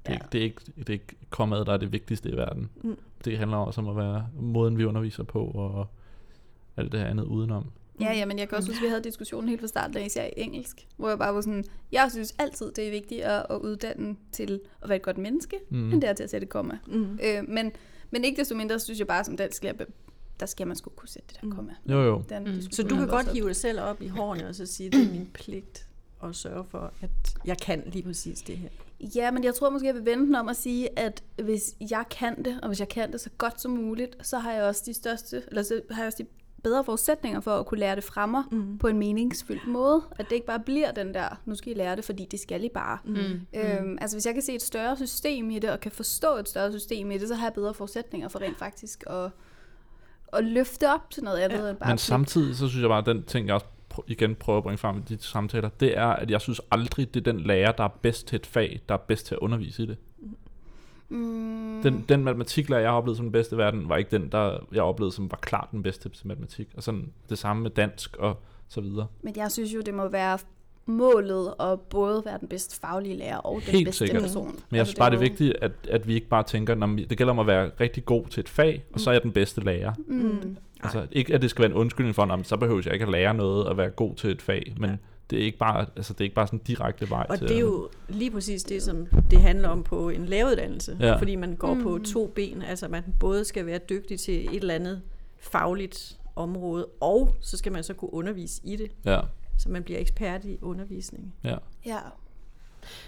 [0.07, 0.17] Det er, Ja.
[0.19, 2.71] ikke, det er ikke, det er ikke kommet, der er det vigtigste i verden.
[2.83, 2.97] Mm.
[3.25, 5.87] Det handler også om at være måden, vi underviser på, og
[6.77, 7.65] alt det her andet udenom.
[8.01, 10.07] Ja, ja, men jeg kan også huske, at vi havde diskussionen helt fra starten, af,
[10.07, 13.47] især i engelsk, hvor jeg bare var sådan, jeg synes altid, det er vigtigt at,
[13.51, 15.77] at uddanne til at være et godt menneske, Mm.
[15.79, 15.93] mm.
[15.93, 16.79] end det er til at sætte komma.
[16.87, 17.19] Mm.
[17.23, 17.73] Øh, men,
[18.11, 19.75] men ikke desto mindre, synes jeg bare, som dansk lærer,
[20.41, 21.53] der skal man sgu kunne sætte det der Mm.
[21.53, 21.73] komma.
[21.91, 22.23] Jo, jo.
[22.29, 22.61] Den Mm.
[22.71, 25.13] Så du kan godt hive dig selv op i hårene og så sige, det er
[25.13, 25.89] min pligt
[26.25, 27.11] at sørge for, at
[27.45, 28.69] jeg kan lige præcis det her.
[29.17, 32.05] Ja, men jeg tror måske, jeg vil vende den om at sige, at hvis jeg
[32.11, 34.83] kan det, og hvis jeg kan det så godt som muligt, så har jeg også
[34.87, 36.29] de største, eller så har jeg også de
[36.63, 38.79] bedre forudsætninger for at kunne lære det fra mig Mm.
[38.79, 40.03] på en meningsfyldt måde.
[40.19, 42.65] At det ikke bare bliver den der, nu skal I lære det, fordi det skal
[42.65, 42.99] I bare.
[43.05, 43.15] Mm.
[43.55, 46.49] Øhm, altså hvis jeg kan se et større system i det, og kan forstå et
[46.49, 49.31] større system i det, så har jeg bedre forudsætninger for rent faktisk at,
[50.33, 52.99] at løfte op til noget andet Ja, end bare Men samtidig, så synes jeg bare,
[52.99, 55.99] at den ting, jeg også pr- igen prøver at bringe frem i de samtaler, det
[55.99, 58.81] er, at jeg synes aldrig, det er den lærer, der er bedst til et fag,
[58.89, 59.97] der er bedst til at undervise i det.
[61.09, 64.33] Mm, Den, den matematiklærer, jeg har oplevet som den bedste i verden, var ikke den,
[64.33, 66.69] der jeg oplevede som var klart den bedste til matematik.
[66.77, 69.07] Og sådan det samme med dansk og så videre.
[69.23, 70.39] Men jeg synes jo, det må være
[70.87, 74.23] målet at både være den bedste faglige lærer og den Helt bedste sikkert.
[74.23, 74.59] person.
[74.71, 77.19] Men jeg synes bare, det er vigtigt, at, at vi ikke bare tænker, når det
[77.19, 79.61] gælder om at være rigtig god til et fag, og så er jeg den bedste
[79.65, 79.93] lærer.
[80.07, 80.57] Mm.
[80.83, 83.13] Altså ikke, at det skal være en undskyldning for, at så behøver jeg ikke at
[83.13, 84.97] lære noget og være god til et fag, men Ja.
[85.31, 87.49] det er ikke bare, altså det er ikke bare sådan en direkte vej Og til
[87.49, 90.97] det er jo lige præcis det, som det handler om på en læreruddannelse.
[91.01, 91.17] Ja.
[91.17, 92.05] Fordi man går på Mm.
[92.05, 92.63] to ben.
[92.63, 95.03] Altså man både skal være dygtig til et eller andet
[95.39, 98.91] fagligt område, og så skal man så kunne undervise i det.
[99.05, 99.21] Ja,
[99.59, 101.35] Så man bliver ekspert i undervisning.
[101.45, 101.57] ja.
[101.87, 101.99] Ja.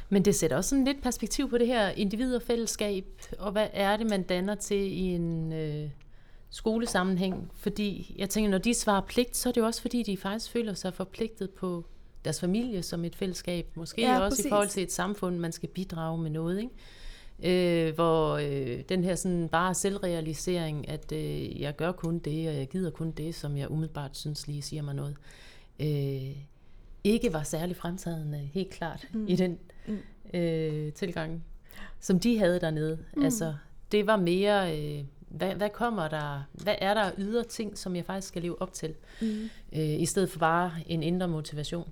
[0.08, 3.04] Men det sætter også sådan lidt perspektiv på det her individ og fællesskab,
[3.38, 5.90] og hvad er det, man danner til i en øh,
[6.50, 7.50] skolesammenhæng?
[7.54, 10.50] Fordi jeg tænker, når de svarer pligt, så er det jo også fordi, de faktisk
[10.50, 11.84] føler sig forpligtet på
[12.24, 13.66] deres familie som et fællesskab.
[13.74, 14.44] Måske Ja, også præcis.
[14.44, 17.88] i forhold til et samfund, man skal bidrage med noget, ikke?
[17.88, 22.56] Øh, hvor øh, den her sådan bare selvrealisering, at øh, jeg gør kun det, og
[22.56, 25.16] jeg gider kun det, som jeg umiddelbart synes lige siger mig noget,
[25.80, 26.36] øh,
[27.04, 29.26] ikke var særlig fremtrædende, helt klart, mm.
[29.28, 29.58] i den
[29.88, 29.98] Mm.
[30.38, 31.44] øh, tilgang,
[32.00, 32.98] som de havde dernede.
[33.16, 33.24] Mm.
[33.24, 33.54] Altså,
[33.92, 38.04] det var mere, øh, hvad, hvad kommer der, hvad er der ydre ting, som jeg
[38.04, 39.26] faktisk skal leve op til, Mm.
[39.72, 41.88] øh, i stedet for bare en indre motivation.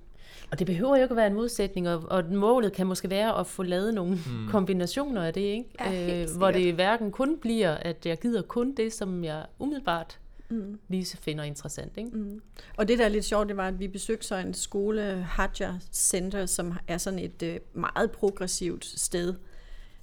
[0.51, 3.39] Og det behøver jo ikke at være en modsætning, og, og målet kan måske være
[3.39, 4.47] at få lavet nogle mm.
[4.51, 5.69] kombinationer af det, ikke?
[5.79, 10.19] Ja, helt hvor det hverken kun bliver, at jeg gider kun det, som jeg umiddelbart
[10.49, 10.79] Mm.
[10.87, 12.09] lige finder interessant, ikke?
[12.09, 12.41] Mm.
[12.77, 15.73] Og det, der er lidt sjovt, det var, at vi besøgte så en skole, Hadja
[15.93, 19.33] Center, som er sådan et øh, meget progressivt sted.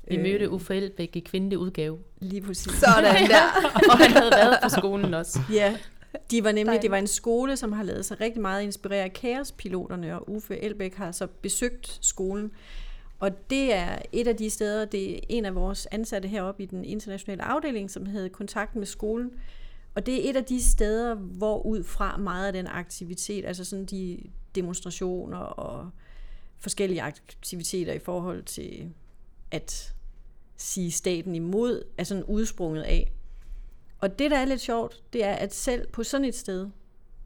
[0.09, 2.73] Vi Øh, mødte Uffe Elbæk i kvindelig udgave, Lige præcis.
[2.73, 3.71] Sådan der.
[3.91, 5.39] og han havde været på skolen også.
[5.53, 5.77] Ja,
[6.31, 6.83] de var nemlig, Dejligt.
[6.83, 10.59] det var en skole, som har lavet sig rigtig meget inspirere af kaospiloterne, og Uffe
[10.59, 12.51] Elbæk har så besøgt skolen.
[13.21, 16.67] Og det er et af de steder, det er en af vores ansatte heroppe i
[16.67, 19.31] den internationale afdeling, som havde kontakt med skolen.
[19.95, 23.65] Og det er et af de steder, hvor ud fra meget af den aktivitet, altså
[23.65, 24.19] sådan de
[24.55, 25.91] demonstrationer og
[26.59, 28.91] forskellige aktiviteter i forhold til
[29.51, 29.95] at
[30.57, 33.13] sige staten imod, er sådan udsprunget af.
[33.99, 36.69] Og det, der er lidt sjovt, det er, at selv på sådan et sted,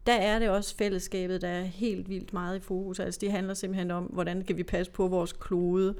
[0.05, 2.99] der er det også fællesskabet, der er helt vildt meget i fokus.
[2.99, 5.95] Altså det handler simpelthen om, hvordan kan vi passe på vores klode,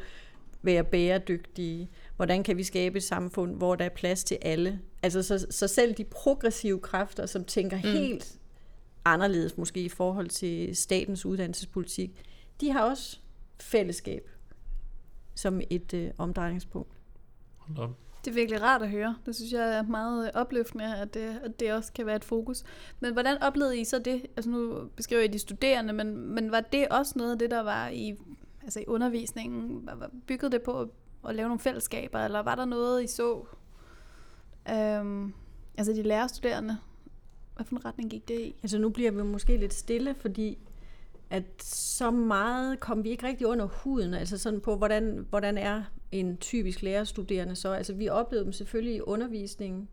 [0.61, 4.79] være bæredygtige, hvordan kan vi skabe et samfund, hvor der er plads til alle.
[5.03, 7.83] Altså så, så selv de progressive kræfter, som tænker mm.
[7.83, 8.39] helt
[9.05, 12.11] anderledes måske i forhold til statens uddannelsespolitik,
[12.61, 13.19] de har også
[13.59, 14.29] fællesskab
[15.35, 16.91] som et øh, omdrejningspunkt.
[17.57, 17.89] Hold op.
[18.25, 19.15] Det er virkelig rart at høre.
[19.25, 22.25] Det synes jeg er meget øh, opløftende, at det, at det også kan være et
[22.25, 22.63] fokus.
[22.99, 24.25] Men hvordan oplevede I så det?
[24.37, 27.59] Altså nu beskriver I de studerende, men, men var det også noget af det, der
[27.59, 28.15] var i,
[28.63, 29.89] altså i undervisningen?
[30.27, 30.91] Byggede det på
[31.27, 33.45] at, at lave nogle fællesskaber, eller var der noget, I så?
[34.69, 35.33] Øhm,
[35.77, 36.77] altså de lærerstuderende
[37.55, 38.55] Hvad for en retning gik det i?
[38.63, 40.57] Altså nu bliver vi måske lidt stille, fordi
[41.29, 45.83] at så meget kom vi ikke rigtig under huden, altså sådan på, hvordan, hvordan er
[46.11, 47.71] en typisk lærerstuderende så.
[47.71, 49.87] Altså vi oplevede dem selvfølgelig i undervisningen.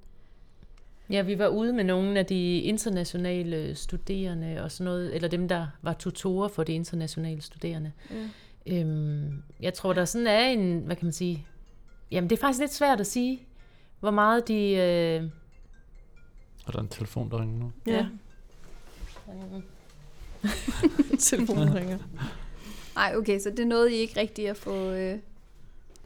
[1.10, 5.48] Ja, vi var ude med nogle af de internationale studerende og sådan noget, eller dem,
[5.48, 7.92] der var tutorer for de internationale studerende.
[8.10, 8.28] Ja.
[8.66, 11.46] Øhm, jeg tror, der sådan er en, hvad kan man sige,
[12.10, 13.42] jamen det er faktisk lidt svært at sige,
[14.00, 14.70] hvor meget de...
[14.70, 15.22] Øh,
[16.66, 17.72] Og der er en telefon, der ringer nu.
[17.86, 18.06] Ja.
[21.18, 21.98] Telefonen ringer.
[22.94, 24.90] Nej, okay, så det nåede I ikke rigtigt at få...
[24.90, 25.18] Øh...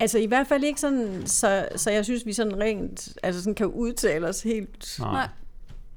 [0.01, 3.55] Altså i hvert fald ikke sådan, så, så jeg synes, vi sådan rent, altså sådan
[3.55, 4.97] kan udtale os helt.
[4.99, 5.29] Nej.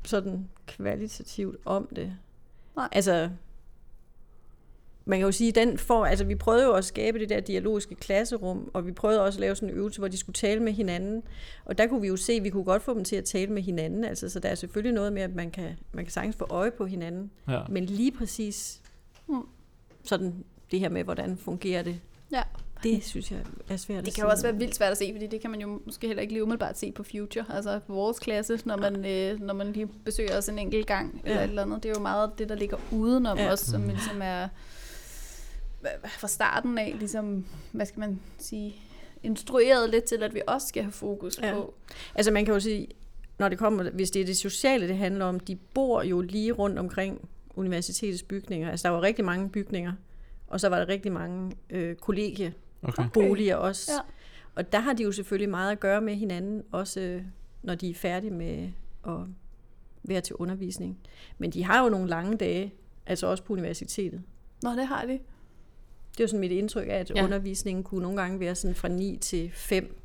[0.05, 2.13] sådan kvalitativt om det.
[2.75, 2.87] Nej.
[2.91, 3.29] Altså,
[5.05, 7.95] man kan jo sige, den for, altså vi prøvede jo at skabe det der dialogiske
[7.95, 10.73] klasserum, og vi prøvede også at lave sådan en øvelse, hvor de skulle tale med
[10.73, 11.23] hinanden.
[11.65, 13.51] Og der kunne vi jo se, at vi kunne godt få dem til at tale
[13.51, 14.03] med hinanden.
[14.03, 16.71] Altså, så der er selvfølgelig noget med, at man kan, man kan sagtens få øje
[16.71, 17.31] på hinanden.
[17.49, 17.59] Ja.
[17.69, 18.81] Men lige præcis
[19.27, 19.41] Mm.
[20.03, 20.33] sådan
[20.71, 21.99] det her med, hvordan fungerer det,
[22.31, 22.41] Ja.
[22.83, 23.39] det synes jeg
[23.69, 25.41] er svært Det at kan jo sige også være vildt svært at se, fordi det
[25.41, 27.45] kan man jo måske heller ikke lige umiddelbart se på Future.
[27.49, 31.21] Altså på vores klasse, når man, øh, når man lige besøger os en enkelt gang,
[31.25, 31.29] ja.
[31.29, 31.45] eller Ja.
[31.45, 31.83] et eller andet.
[31.83, 33.43] Det er jo meget det, der ligger udenom ja.
[33.43, 33.51] Ja.
[33.51, 34.47] os, som ligesom er
[36.07, 38.75] fra starten af, ligesom, hvad skal man sige,
[39.23, 41.53] instrueret lidt til, at vi også skal have fokus ja.
[41.53, 41.73] På.
[42.15, 42.87] Altså man kan jo sige,
[43.39, 46.51] når det kommer, hvis det er det sociale, det handler om, de bor jo lige
[46.51, 48.71] rundt omkring universitetets bygninger.
[48.71, 49.93] Altså der var rigtig mange bygninger,
[50.47, 53.67] og så var der rigtig mange øh, kollegieboliger Okay.
[53.67, 53.91] også.
[53.91, 53.99] Ja.
[54.55, 57.23] Og der har de jo selvfølgelig meget at gøre med hinanden, også øh,
[57.63, 58.69] når de er færdige med
[59.07, 59.17] at
[60.03, 60.99] være til undervisning.
[61.37, 62.73] Men de har jo nogle lange dage,
[63.05, 64.21] altså også på universitetet.
[64.63, 65.19] Nå, det har de.
[66.11, 67.23] Det er jo sådan mit indtryk af, at Ja.
[67.23, 69.97] undervisningen kunne nogle gange være sådan fra 9 til 5.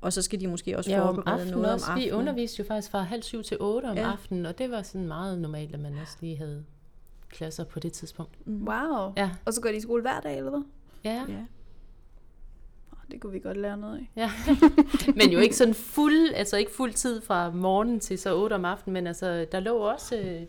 [0.00, 1.90] Og så skal de måske også ja, om forberede aftenen noget også.
[1.90, 2.18] om Vi aftenen.
[2.20, 4.12] underviste jo faktisk fra halv syv til otte om ja.
[4.12, 6.64] Aftenen, og det var sådan meget normalt, at man også lige havde
[7.30, 8.46] klasser på det tidspunkt.
[8.46, 8.68] Mm.
[8.68, 9.12] Wow.
[9.16, 10.62] Ja, Og så går de i skole hver dag, eller hvad?
[11.04, 11.14] ja.
[11.28, 11.36] Ja.
[12.92, 14.10] Åh, Det kunne vi godt lære noget af.
[14.16, 14.30] Ja,
[15.16, 18.64] men jo ikke sådan fuld, altså ikke fuld tid fra morgen til så 8 om
[18.64, 20.42] aftenen, men altså, der lå også, øh,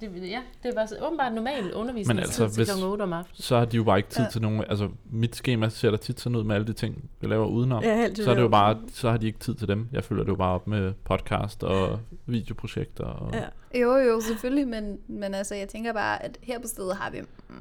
[0.00, 2.84] det, ja, det var så åbenbart normal undervisning Men altså, til hvis- kl.
[2.84, 3.42] 8 om aftenen.
[3.42, 4.30] Så har de jo bare ikke tid Ja.
[4.30, 4.64] til nogen...
[4.68, 7.82] Altså, mit schema ser der tit sådan ud med alle de ting, vi laver udenom.
[7.82, 9.88] Ja, det så er det jo bare, så har de ikke tid til dem.
[9.92, 13.04] Jeg følger det jo bare op med podcast og videoprojekter.
[13.04, 13.44] Og, Ja.
[13.80, 17.18] Jo, jo, selvfølgelig, men, men altså, jeg tænker bare, at her på stedet har vi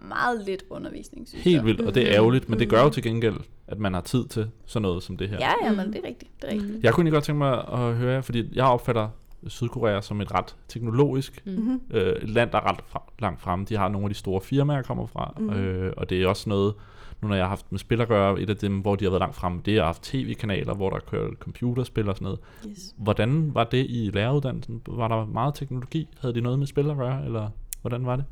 [0.07, 3.03] meget lidt undervisning, synes Helt vildt, og det er ærgerligt, men det gør jo til
[3.03, 3.35] gengæld,
[3.67, 5.37] at man har tid til sådan noget som det her.
[5.39, 5.93] Ja, ja, men Mhm.
[5.93, 6.31] det er rigtigt.
[6.41, 6.83] Det er rigtigt.
[6.83, 9.09] Jeg kunne egentlig godt tænke mig at høre jer, fordi jeg opfatter
[9.47, 11.81] Sydkorea som et ret teknologisk Mm-hmm.
[11.91, 13.65] øh, et land, der er ret fra, langt fremme.
[13.65, 15.49] De har nogle af de store firmaer, kommer fra, Mhm.
[15.49, 16.73] øh, og det er også noget,
[17.21, 19.09] nu når jeg har haft med spil at gøre, et af dem, hvor de har
[19.09, 22.39] været langt fremme, det er at haft tv-kanaler, hvor der kører computerspil og sådan noget.
[22.67, 22.93] Yes.
[22.97, 24.81] Hvordan var det i læreruddannelsen?
[24.87, 26.07] Var der meget teknologi?
[26.21, 27.49] Havde de noget med spil at gøre, eller
[27.81, 28.25] hvordan var det?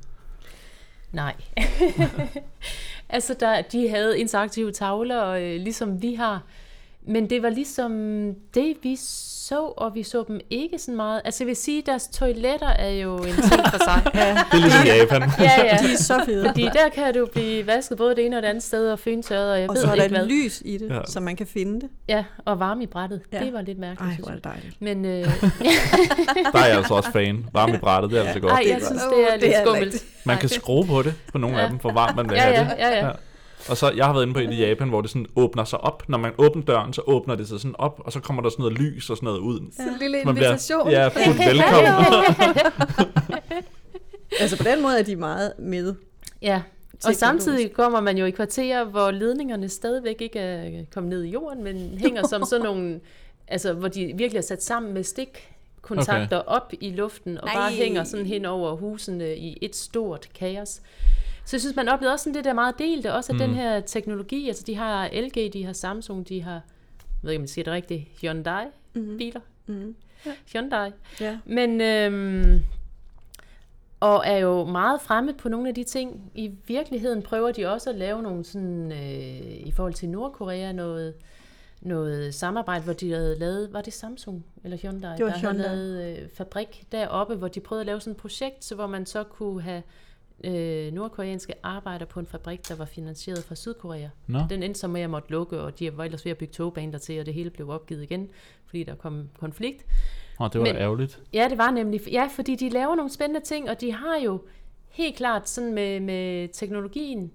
[1.12, 1.36] Nej.
[3.10, 6.43] altså, der, de havde interaktive tavler, øh, ligesom vi har.
[7.01, 7.91] Men det var ligesom
[8.53, 8.95] det, vi
[9.48, 11.22] så, og vi så dem ikke så meget.
[11.26, 14.02] Altså, jeg vil sige, deres toiletter er jo en ting for sig.
[14.14, 15.22] ja, Det er ligesom Japan.
[15.39, 15.78] ja, ja.
[15.88, 16.45] De er så fede.
[16.45, 19.52] Fordi der kan du blive vasket både det ene og det andet sted, og fyntørret,
[19.52, 20.28] og jeg Og ved så er ikke der hvad.
[20.28, 21.00] lys i det, Ja.
[21.08, 21.89] så man kan finde det.
[22.10, 23.22] Ja, og varme i brættet.
[23.34, 23.39] Ja.
[23.39, 24.43] Det var lidt mærkeligt, Ej, hvor er jeg.
[24.43, 24.82] det dejligt.
[24.82, 25.26] Men øh,
[26.54, 27.45] Der er jeg altså også fan.
[27.54, 28.52] Varme i brættet, det er altså godt.
[28.54, 30.04] ej, det er jeg synes, det er lidt skummelt.
[30.26, 31.64] Man kan skrue på det på nogle Ja.
[31.64, 32.76] af dem, for varmt man vil Ja, have ja, det.
[32.80, 33.06] ja, ja.
[33.06, 33.12] Ja.
[33.70, 35.82] Og så, jeg har været inde på en i Japan, hvor det sådan åbner sig
[35.82, 36.03] op.
[36.09, 38.63] Når man åbner døren, så åbner det sig sådan op, og så kommer der sådan
[38.63, 39.59] noget lys og sådan noget ud.
[39.76, 40.89] Så en lille bliver- invitation.
[40.89, 42.26] Ja, fuldt velkommen.
[44.39, 45.95] Altså på den måde er de meget med.
[46.41, 46.61] Ja,
[47.05, 51.30] og samtidig kommer man jo i kvarterer, hvor ledningerne stadigvæk ikke er kommet ned i
[51.30, 52.99] jorden, men hænger som sådan nogle,
[53.47, 56.47] altså hvor de virkelig er sat sammen med stikkontakter okay.
[56.55, 57.55] op i luften, og Nej.
[57.55, 60.82] bare hænger sådan hen over husene i et stort kaos.
[61.48, 63.41] Så jeg synes, man oplevede også sådan det der meget delte, også af Mm.
[63.43, 63.48] mm.
[63.48, 64.48] den her teknologi.
[64.48, 66.62] Altså de har LG, de har Samsung, de har, jeg
[67.22, 69.18] ved ikke, om jeg siger det rigtigt, Hyundai Mm-hmm.
[69.18, 69.39] biler.
[69.68, 69.95] Mm-hmm.
[70.54, 70.91] Hyundai.
[71.22, 71.38] Ja.
[71.45, 72.64] Men, øhm,
[74.00, 76.32] og er jo meget fremme på nogle af de ting.
[76.36, 81.14] I virkeligheden prøver de også at lave nogle sådan, øh, i forhold til Nordkorea, noget,
[81.82, 85.68] noget samarbejde, hvor de havde lavet, var det Samsung eller Hyundai, Det var der Hyundai.
[85.68, 88.88] havde lavet øh, fabrik deroppe, hvor de prøvede at lave sådan et projekt, så hvor
[88.88, 89.84] man så kunne have
[90.44, 94.10] øh, nordkoreanske arbejdere på en fabrik, der var finansieret fra Sydkorea.
[94.28, 96.54] Nå, Den endte så med at måtte lukke, og de var ellers ved at bygge
[96.54, 98.30] togbaner til, og det hele blev opgivet igen,
[98.66, 99.86] fordi der kom konflikt.
[100.40, 101.22] Nå det var Men- ærgerligt.
[101.34, 102.02] Ja, det var nemlig.
[102.12, 104.42] Ja, fordi de laver nogle spændende ting, og de har jo
[104.90, 107.32] helt klart sådan med, med teknologien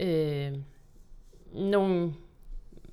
[0.00, 0.52] øh,
[1.54, 2.14] nogle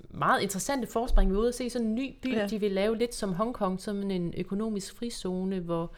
[0.10, 1.30] meget interessante forspring.
[1.32, 2.40] Vi er ude og se sådan en ny by, ja.
[2.40, 2.48] Ja.
[2.48, 5.92] de vil lave lidt som Hongkong, som en økonomisk frizone, hvor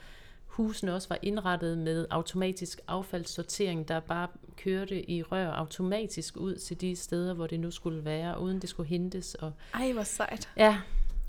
[0.53, 4.27] husene også var indrettet med automatisk affaldssortering, der bare
[4.57, 8.69] kørte i rør automatisk ud til de steder, hvor det nu skulle være, uden det
[8.69, 9.35] skulle hentes.
[9.35, 10.49] Og, Ej, hvor sejt.
[10.57, 10.77] ja.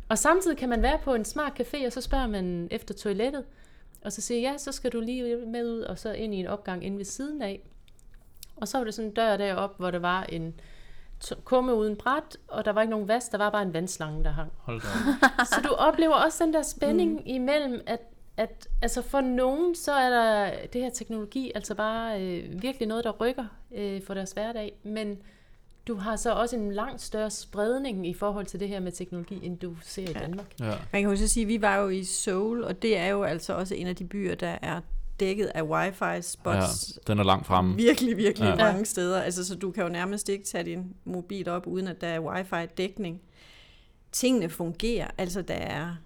[0.08, 3.44] og samtidig kan man være på en smart café, og så spørger man efter toilettet,
[4.04, 6.46] og så siger ja, så skal du lige med ud, og så ind i en
[6.46, 7.60] opgang inde ved siden af.
[8.56, 10.54] Og så var det sådan en dør derop, hvor der var en
[11.44, 14.30] kumme uden bræt, og der var ikke nogen vask, der var bare en vandslange, der
[14.30, 14.52] hang.
[14.56, 15.44] Hold da.
[15.44, 17.22] Så du oplever også den der spænding mm.
[17.24, 18.00] imellem, at,
[18.36, 23.04] at altså for nogen, så er der det her teknologi altså bare øh, virkelig noget,
[23.04, 25.18] der rykker øh, for deres hverdag, men
[25.86, 29.46] du har så også en langt større spredning i forhold til det her med teknologi,
[29.46, 30.46] end du ser i Danmark.
[30.60, 30.72] Ja.
[30.92, 33.22] Man kan jo så sige, at vi var jo i Seoul, og det er jo
[33.22, 34.80] altså også en af de byer, der er
[35.20, 37.76] dækket af wifi spots ja, den er langt fremme.
[37.76, 38.50] virkelig, virkelig Ja.
[38.50, 38.72] ja.
[38.72, 39.22] mange steder.
[39.22, 42.20] Altså, så du kan jo nærmest ikke tage din mobil op, uden at der er
[42.20, 43.20] wifi-dækning.
[44.12, 45.08] Tingene fungerer.
[45.18, 45.96] Altså, der er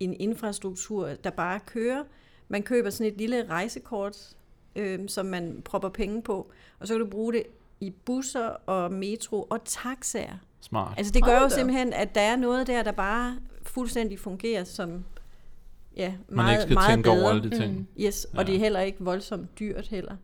[0.00, 2.02] en infrastruktur, der bare kører.
[2.48, 4.36] Man køber sådan et lille rejsekort,
[4.76, 7.42] øh, som man propper penge på, og så kan du bruge det
[7.80, 10.36] i busser og metro og taxaer.
[10.60, 10.94] Smart.
[10.98, 15.04] Altså, det gør jo simpelthen, at der er noget der, der bare fuldstændig fungerer som
[15.96, 17.20] ja, Man meget, ikke skal meget tænke bedre.
[17.20, 17.76] over alle de ting.
[17.78, 17.86] Mm.
[18.00, 18.42] Yes, og Ja.
[18.44, 20.16] det er heller ikke voldsomt dyrt heller.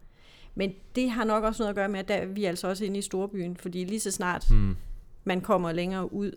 [0.55, 2.85] Men det har nok også noget at gøre med, at der, vi er altså også
[2.85, 4.77] inde i storbyen, fordi lige så snart Mm.
[5.25, 6.33] man kommer længere ud,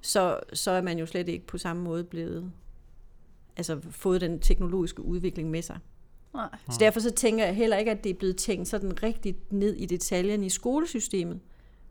[0.00, 2.52] så, så er man jo slet ikke på samme måde blevet,
[3.60, 5.78] altså fået den teknologiske udvikling med sig.
[6.34, 6.48] Nej.
[6.70, 9.74] Så derfor så tænker jeg heller ikke, at det er blevet tænkt sådan rigtigt ned
[9.74, 11.40] i detaljen i skolesystemet,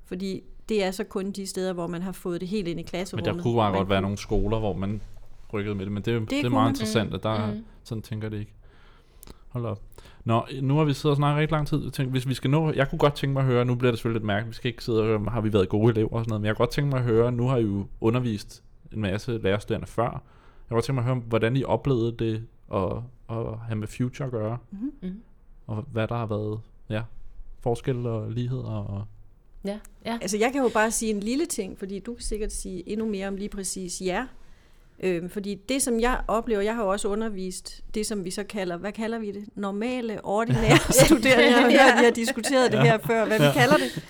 [0.06, 2.84] fordi det er så kun de steder, hvor man har fået det helt ind i
[2.84, 3.36] Men klasserummet.
[3.36, 5.02] der kunne bare godt være nogle skoler, hvor man
[5.54, 6.72] rykkede med det, men det, det, det er meget man.
[6.72, 7.66] interessant, at der mm.
[7.84, 8.54] sådan tænker det ikke.
[9.50, 9.82] Hold op.
[10.26, 11.84] Nå, nu har vi siddet og snakket rigtig lang tid.
[11.84, 13.92] Jeg tænkte, hvis vi skal nå, jeg kunne godt tænke mig at høre, nu bliver
[13.92, 16.10] det selvfølgelig lidt mærkeligt, vi skal ikke sidde og høre, har vi været gode elever
[16.14, 17.88] og sådan noget, men jeg kunne godt tænke mig at høre, nu har I jo
[18.02, 18.64] undervist
[18.94, 20.24] en masse lærerstuderende før.
[20.70, 22.92] Jeg kunne tænke mig at høre, hvordan I oplevede det at,
[23.30, 24.58] at have med Future at gøre,
[25.02, 25.22] Mm.
[25.68, 26.60] og hvad der har været
[26.90, 27.02] ja,
[27.60, 28.64] forskel og ligheder.
[28.64, 29.06] Og,
[29.66, 30.18] Ja, ja.
[30.22, 33.06] Altså, jeg kan jo bare sige en lille ting, fordi du kan sikkert sige endnu
[33.10, 34.26] mere om lige præcis jer.
[35.04, 38.44] Øhm, fordi det, som jeg oplever, jeg har jo også undervist det, som vi så
[38.44, 39.46] kalder, hvad kalder vi det?
[39.56, 41.44] Normale, ordinære studerende.
[41.44, 44.06] Jeg har hørt, vi har diskuteret det her før, hvad vi kalder det.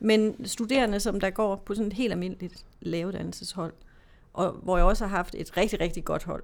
[0.00, 3.72] Men studerende, som der går på sådan et helt almindeligt lavedanseshold,
[4.38, 6.42] og hvor jeg også har haft et rigtig, rigtig godt hold.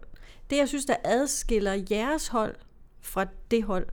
[0.51, 2.57] Det, jeg synes, der adskiller jeres hold
[3.01, 3.87] fra det hold,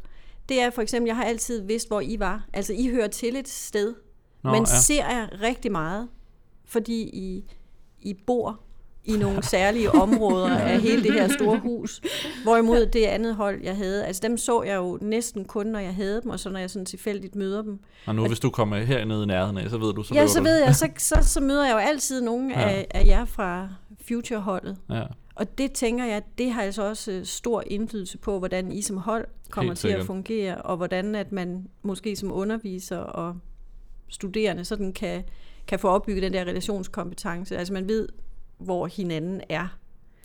[0.50, 2.48] det er for eksempel, jeg har altid vidst, hvor I var.
[2.54, 3.96] Altså, I hører til et sted,
[4.44, 4.66] Nå, men ja.
[4.66, 6.10] ser jeg rigtig meget,
[6.66, 7.46] fordi I,
[8.00, 8.60] I bor
[9.06, 12.02] i nogle særlige områder af hele det her store hus.
[12.44, 15.96] Hvorimod det andet hold, jeg havde, altså dem så jeg jo næsten kun, når jeg
[15.96, 17.80] havde dem, og så når jeg sådan tilfældigt møder dem.
[18.06, 20.40] og nu hvis du kommer hernede i nærheden af, så ved du, så ja, så
[20.40, 20.44] du.
[20.44, 22.62] ved jeg, så, så, så møder jeg jo altid nogen Ja.
[22.70, 23.70] af, af jer fra
[24.08, 24.78] Future-holdet.
[24.90, 25.04] Ja.
[25.36, 28.98] Og det tænker jeg, det har altså også øh, stor indflydelse på, hvordan I som
[28.98, 33.36] hold kommer til at fungere, og hvordan at man måske som underviser og
[34.08, 35.24] studerende sådan kan,
[35.68, 37.58] kan få opbygget den der relationskompetence.
[37.58, 38.08] Altså man ved,
[38.62, 39.68] hvor hinanden er.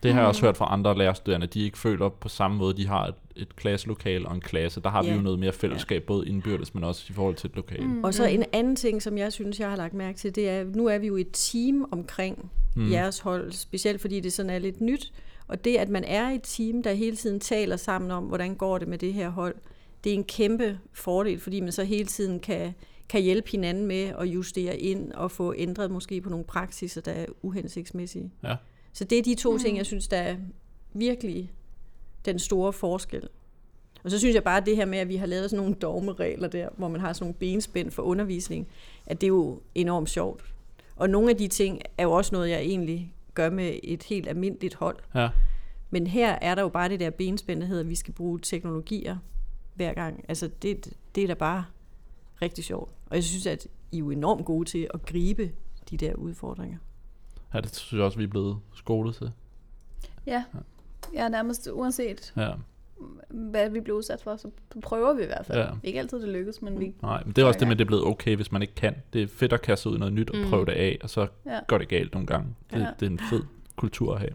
[0.02, 0.28] Det har jeg Mm.
[0.28, 3.56] også hørt fra andre lærerstuderende, de ikke føler på samme måde, de har et, et
[3.56, 4.80] klasselokale og en klasse.
[4.82, 5.14] Der har vi Ja.
[5.14, 7.84] jo noget mere fællesskab, både indbyrdes, men også i forhold til et lokale.
[7.86, 8.04] Mm.
[8.04, 10.60] Og så en anden ting, som jeg synes, jeg har lagt mærke til, det er,
[10.60, 12.90] at nu er vi jo et team omkring mm.
[12.90, 15.12] jeres hold, specielt fordi det sådan er lidt nyt.
[15.48, 18.78] Og det, at man er et team, der hele tiden taler sammen om, hvordan går
[18.78, 19.54] det med det her hold,
[20.04, 22.74] det er en kæmpe fordel, fordi man så hele tiden kan,
[23.08, 27.12] kan hjælpe hinanden med at justere ind og få ændret måske på nogle praksiser, der
[27.12, 28.32] er uhensigtsmæssige.
[28.42, 28.56] Ja.
[28.92, 29.58] Så det er de to mm.
[29.58, 30.36] ting, jeg synes, der er
[30.92, 31.52] virkelig
[32.24, 33.28] den store forskel.
[34.04, 35.74] Og så synes jeg bare, at det her med, at vi har lavet sådan nogle
[35.74, 38.68] dogmeregler der, hvor man har sådan nogle benspænd for undervisning,
[39.06, 40.44] at det er jo enormt sjovt.
[40.96, 44.28] Og nogle af de ting er jo også noget, jeg egentlig gør med et helt
[44.28, 44.96] almindeligt hold.
[45.14, 45.28] Ja.
[45.90, 48.38] Men her er der jo bare det der benspænd, der hedder, at vi skal bruge
[48.38, 49.16] teknologier
[49.74, 50.24] hver gang.
[50.28, 51.64] Altså det, det er da bare
[52.42, 52.90] rigtig sjovt.
[53.10, 55.52] Og jeg synes, at I er jo enormt gode til at gribe
[55.90, 56.78] de der udfordringer.
[57.54, 59.32] ja, det synes jeg også, vi er blevet skolet til.
[60.26, 60.44] Ja.
[61.14, 62.50] Ja, nærmest uanset Ja.
[63.28, 64.50] hvad vi bliver udsat for, så
[64.82, 65.58] prøver vi i hvert fald.
[65.58, 65.68] Ja.
[65.82, 66.94] Ikke altid det lykkes, men vi...
[67.02, 68.74] Nej, men det er også det med, at det er blevet okay, hvis man ikke
[68.74, 68.94] kan.
[69.12, 70.48] Det er fedt at kaste ud noget nyt og Mm.
[70.50, 71.60] prøve det af, og så Ja.
[71.68, 72.54] går det galt nogle gange.
[72.72, 72.86] Det, Ja.
[73.00, 73.42] det er en fed
[73.76, 74.32] kultur at have.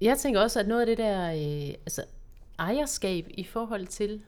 [0.00, 2.02] Jeg tænker også, at noget af det der øh, altså,
[2.58, 4.20] ejerskab i forhold til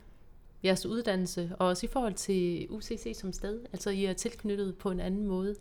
[0.64, 4.90] jeres uddannelse, og også i forhold til UCC som sted, altså I er tilknyttet på
[4.90, 5.54] en anden måde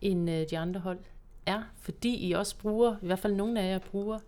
[0.00, 0.98] end øh, de andre hold,
[1.46, 4.18] er, fordi I også bruger, i hvert fald nogle af jer bruger,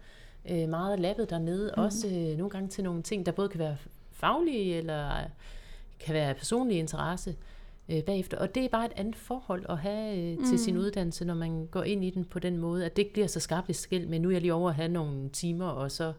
[0.50, 1.84] øh, meget af labbet dernede, mm-hmm.
[1.84, 3.76] også øh, nogle gange til nogle ting, der både kan være
[4.12, 5.20] faglige, eller
[6.00, 7.36] kan være personlig interesse
[7.88, 8.38] øh, bagefter.
[8.38, 11.66] Og det er bare et andet forhold at have øh, til sin uddannelse, når man
[11.66, 14.06] går ind i den på den måde, at det ikke bliver så skarpt et skæld,
[14.06, 16.12] men nu er jeg lige over at have nogle timer, og så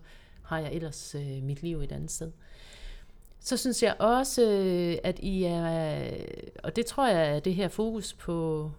[0.44, 2.32] har jeg ellers øh, mit liv et andet sted.
[3.50, 6.10] Så synes jeg også, øh, at I er,
[6.64, 8.72] og det tror jeg er det her fokus på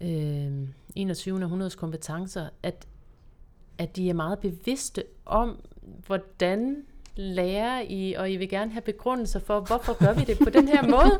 [0.00, 0.52] øh,
[0.96, 1.44] 21.
[1.44, 2.86] århundredes kompetencer, at,
[3.78, 5.60] at de er meget bevidste om,
[6.06, 6.76] hvordan
[7.16, 10.68] lærer I, og I vil gerne have begrundelser for, hvorfor gør vi det på den
[10.68, 11.18] her måde.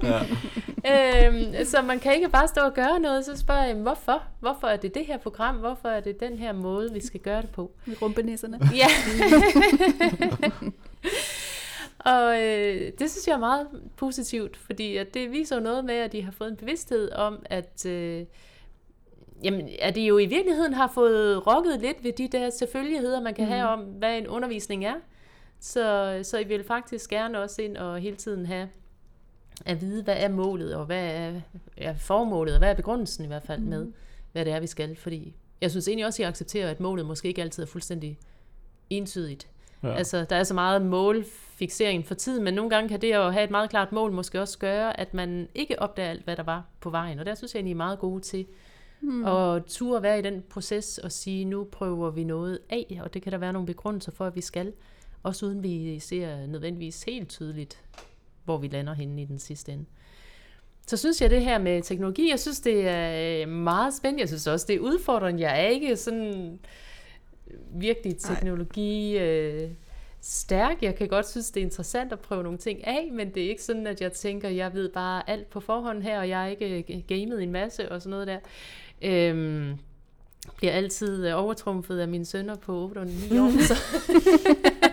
[0.85, 1.27] ja.
[1.29, 4.23] øhm, så man kan ikke bare stå og gøre noget, så spørger jeg, hvorfor?
[4.41, 5.57] Hvorfor er det det her program?
[5.57, 7.71] Hvorfor er det den her måde, vi skal gøre det på?
[7.87, 8.61] Med rumpenisserne.
[8.75, 8.89] Ja.
[12.05, 15.95] og øh, det synes jeg er meget positivt, fordi at det viser jo noget med,
[15.95, 17.87] at de har fået en bevidsthed om, at...
[17.87, 18.27] Øh,
[19.45, 23.35] Jamen, at de jo i virkeligheden har fået rokket lidt ved de der selvfølgeligheder, man
[23.35, 23.51] kan mm.
[23.51, 24.95] have om, hvad en undervisning er.
[25.61, 28.69] Så, så I vil faktisk gerne også ind og hele tiden have
[29.67, 31.41] at vide, hvad er målet, og hvad er,
[31.77, 33.95] er formålet, og hvad er begrundelsen i hvert fald med, mm.
[34.33, 34.97] hvad det er, vi skal.
[34.97, 38.19] Fordi jeg synes egentlig også, at I accepterer, at målet måske ikke altid er fuldstændig
[38.91, 39.49] entydigt.
[39.83, 39.95] Ja.
[39.95, 40.83] Altså, der er så meget
[41.63, 44.41] målfixering for tiden, men nogle gange kan det at have et meget klart mål måske
[44.41, 47.19] også gøre, at man ikke opdager alt, hvad der var på vejen.
[47.19, 48.47] Og der synes jeg, at I er meget gode til
[49.01, 49.25] mm.
[49.25, 53.23] at turde være i den proces og sige, nu prøver vi noget af, og det
[53.23, 54.73] kan der være nogle begrundelser for, at vi skal.
[55.23, 57.85] Også uden vi ser nødvendigvis helt tydeligt,
[58.45, 59.85] hvor vi lander henne i den sidste ende.
[60.87, 64.21] Så synes jeg det her med teknologi, jeg synes det er meget spændende.
[64.21, 65.43] Jeg synes også det er udfordrende.
[65.43, 66.59] Jeg er ikke sådan
[67.75, 69.71] virkelig teknologi øh,
[70.23, 70.83] stærk.
[70.83, 73.49] Jeg kan godt synes det er interessant at prøve nogle ting af, men det er
[73.49, 76.47] ikke sådan, at jeg tænker, jeg ved bare alt på forhånd her, og jeg er
[76.47, 78.39] ikke øh, gamet en masse og sådan noget der.
[79.03, 79.79] Øhm,
[80.57, 83.67] bliver altid overtrumfet af mine sønner på 8 og 9 år.
[83.67, 83.75] Så.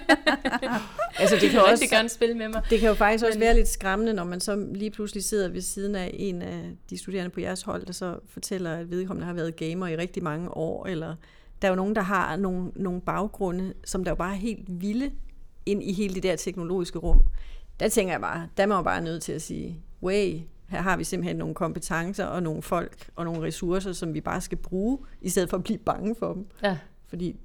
[1.20, 2.62] altså, det kan også gerne spille med mig.
[2.70, 5.48] Det kan jo faktisk Men, også være lidt skræmmende, når man så lige pludselig sidder
[5.48, 9.26] ved siden af en af de studerende på jeres hold, der så fortæller, at vedkommende
[9.26, 11.16] har været gamer i rigtig mange år, eller
[11.62, 14.82] der er jo nogen, der har nogle, nogle baggrunde, som der jo bare er helt
[14.82, 15.12] vilde
[15.66, 17.22] ind i hele det der teknologiske rum.
[17.80, 20.98] Der tænker jeg bare, der må man bare nødt til at sige, way, her har
[20.98, 24.98] vi simpelthen nogle kompetencer og nogle folk og nogle ressourcer, som vi bare skal bruge,
[25.22, 26.48] i stedet for at blive bange for dem.
[26.64, 26.78] Ja.
[27.08, 27.36] Fordi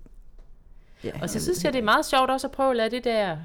[1.05, 3.05] Ja, og så synes jeg, det er meget sjovt også at prøve at lade det
[3.05, 3.37] der...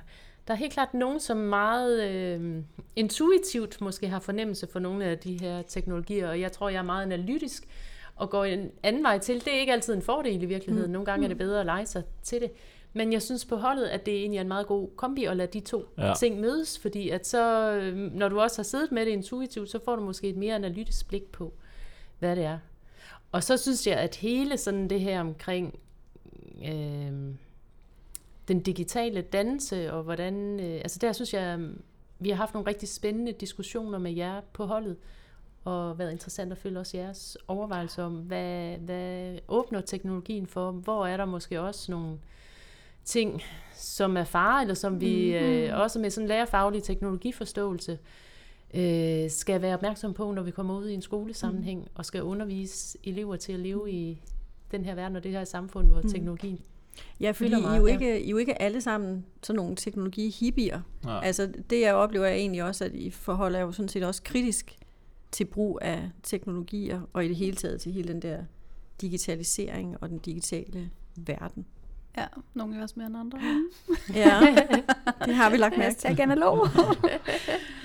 [0.48, 2.64] Der er helt klart nogen, som meget øh,
[2.96, 6.84] intuitivt måske har fornemmelse for nogle af de her teknologier, og jeg tror, jeg er
[6.84, 7.68] meget analytisk
[8.20, 9.46] og går en anden vej til.
[9.46, 10.88] Det er ikke altid en fordel i virkeligheden.
[10.88, 10.94] Mm.
[10.94, 11.44] Nogle gange er det mm.
[11.44, 12.52] bedre at lege sig til det.
[12.94, 15.52] Men jeg synes på holdet, at det egentlig er en meget god kombi at lade
[15.54, 16.14] de to ja.
[16.20, 19.80] ting mødes, fordi at så, øh, når du også har siddet med det intuitivt, så
[19.86, 21.54] får du måske et mere analytisk blik på,
[22.20, 22.60] hvad det er.
[23.32, 25.80] Og så synes jeg, at hele sådan det her omkring
[26.66, 27.12] øh,
[28.48, 31.60] den digitale dannelse, og hvordan, øh, altså der synes jeg,
[32.20, 34.98] vi har haft nogle rigtig spændende diskussioner med jer på holdet,
[35.64, 41.08] og været interessant at følge også jeres overvejelser om, hvad, hvad åbner teknologien for, hvor
[41.08, 42.18] er der måske også nogle
[43.06, 43.42] ting,
[43.76, 45.54] som er fare, eller som vi mm-hmm.
[45.54, 48.00] øh, også med sådan lærerfaglig teknologiforståelse,
[48.74, 51.88] øh, skal være opmærksom på, når vi kommer ud i en skolesammenhæng, mm.
[51.96, 54.22] og skal undervise elever til at leve i
[54.72, 56.10] den her verden og det her samfund, hvor mm.
[56.10, 56.60] teknologien
[57.20, 60.82] Ja, fordi I er, jo ikke, I er jo ikke alle sammen sådan nogle teknologi-hippier.
[61.06, 61.20] Ja.
[61.20, 64.78] Altså det jeg oplever er egentlig også, at I forholder jo sådan set også kritisk
[65.32, 68.44] til brug af teknologier, og i det hele taget til hele den der
[69.02, 71.66] digitalisering og den digitale verden.
[72.18, 73.40] Ja, nogle af os mere end andre.
[74.14, 74.40] ja,
[75.26, 76.08] det har vi lagt mærke til.
[76.10, 76.68] Jeg analog.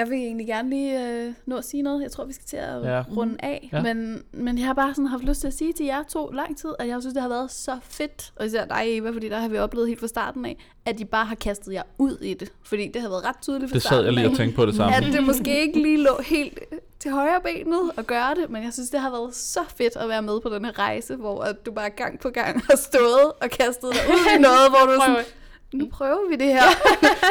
[0.00, 2.02] Jeg vil egentlig gerne lige øh, nå at sige noget.
[2.02, 3.02] Jeg tror, vi skal til at ja.
[3.16, 3.68] runde af.
[3.72, 3.82] Ja.
[3.82, 6.58] Men, men jeg har bare sådan haft lyst til at sige til jer to lang
[6.58, 8.32] tid, at jeg synes, det har været så fedt.
[8.36, 11.04] Og især dig, Eva, fordi der har vi oplevet helt fra starten af, at de
[11.04, 12.52] bare har kastet jer ud i det.
[12.62, 14.56] Fordi det har været ret tydeligt fra det starten Det sad jeg lige og tænkte
[14.56, 14.96] på det samme.
[14.96, 16.58] At det måske ikke lige lå helt
[17.00, 20.08] til højre benet at gøre det, men jeg synes, det har været så fedt at
[20.08, 23.32] være med på den her rejse, hvor at du bare gang på gang har stået
[23.40, 25.24] og kastet dig ud i noget, hvor du sådan,
[25.72, 26.62] nu prøver vi det her.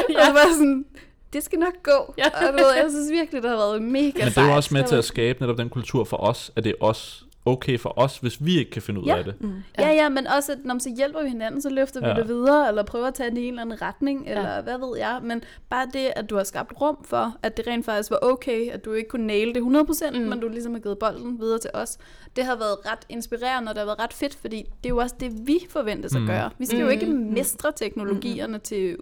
[0.09, 0.28] ja.
[0.28, 0.86] og bare sådan,
[1.34, 2.14] det skal nok gå.
[2.18, 2.26] Ja.
[2.26, 4.74] Og du ved, jeg synes virkelig, det har været mega Men det er jo også
[4.74, 7.94] med til at skabe netop den kultur for os, at det er os okay for
[8.00, 9.18] os, hvis vi ikke kan finde ud ja.
[9.18, 9.42] af det.
[9.42, 9.54] Mm.
[9.78, 9.88] Ja.
[9.88, 12.14] ja, ja, men også, at når så hjælper vi hinanden, så løfter ja.
[12.14, 14.32] vi det videre, eller prøver at tage det i en eller anden retning, ja.
[14.32, 15.20] eller hvad ved jeg.
[15.24, 18.72] Men bare det, at du har skabt rum for, at det rent faktisk var okay,
[18.72, 20.26] at du ikke kunne næle det 100%, mm.
[20.26, 21.98] men du ligesom har givet bolden videre til os.
[22.36, 24.98] Det har været ret inspirerende, og det har været ret fedt, fordi det er jo
[24.98, 26.22] også det, vi forventes mm.
[26.22, 26.50] at gøre.
[26.58, 26.86] Vi skal mm.
[26.86, 28.64] jo ikke mestre teknologierne mm.
[28.64, 28.98] til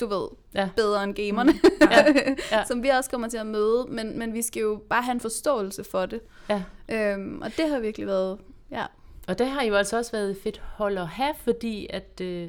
[0.00, 0.68] du ved, ja.
[0.76, 1.88] bedre end gamerne, mm.
[1.90, 2.04] ja.
[2.52, 2.64] Ja.
[2.68, 5.20] som vi også kommer til at møde, men, men vi skal jo bare have en
[5.20, 6.20] forståelse for det.
[6.48, 6.62] Ja.
[6.88, 8.38] Øhm, og det har virkelig været,
[8.70, 8.86] ja.
[9.28, 12.48] Og det har jo altså også været fedt hold at have, fordi at øh,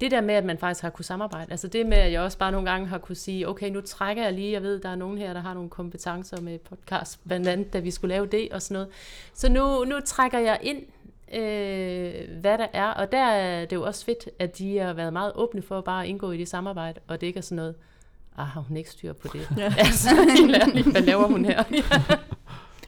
[0.00, 2.38] det der med, at man faktisk har kunne samarbejde, altså det med, at jeg også
[2.38, 4.94] bare nogle gange har kunne sige, okay, nu trækker jeg lige, jeg ved, der er
[4.94, 8.48] nogen her, der har nogle kompetencer med podcast, blandt andet, da vi skulle lave det
[8.52, 8.88] og sådan noget.
[9.34, 10.82] Så nu, nu trækker jeg ind
[11.34, 12.86] øh, hvad der er.
[12.90, 16.02] Og der er det jo også fedt, at de har været meget åbne for bare
[16.02, 17.74] at indgå i det samarbejde, og det ikke er sådan noget,
[18.38, 19.48] ah, har hun ikke styr på det?
[19.56, 19.74] Ja.
[19.78, 20.08] altså,
[20.62, 21.62] ærligt, hvad laver hun her?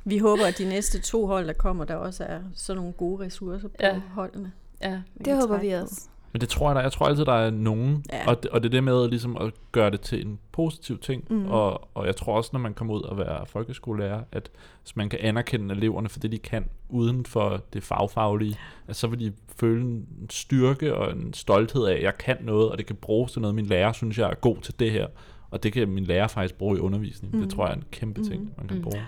[0.04, 3.24] Vi håber, at de næste to hold, der kommer, der også er sådan nogle gode
[3.24, 4.00] ressourcer på Ja.
[4.14, 4.52] holdene.
[4.82, 5.00] ja.
[5.24, 5.86] Det håber vi på.
[6.32, 8.28] Men det tror jeg, der, jeg tror altid, der er nogen, ja.
[8.30, 11.24] Og, det, og det er det med ligesom at gøre det til en positiv ting,
[11.30, 11.46] mm.
[11.46, 14.50] Og, og jeg tror også, når man kommer ud og være folkeskolelærer, at
[14.82, 18.56] hvis man kan anerkende eleverne for det, de kan, uden for det fagfaglige,
[18.88, 22.70] at så vil de føle en styrke og en stolthed af, at jeg kan noget,
[22.70, 25.06] og det kan bruges til noget, min lærer synes, jeg er god til det her,
[25.50, 27.34] og det kan min lærer faktisk bruge i undervisning.
[27.36, 27.40] Mm.
[27.42, 28.52] Det tror jeg er en kæmpe ting, Mhm.
[28.58, 28.82] man kan Mm.
[28.82, 29.02] bruge.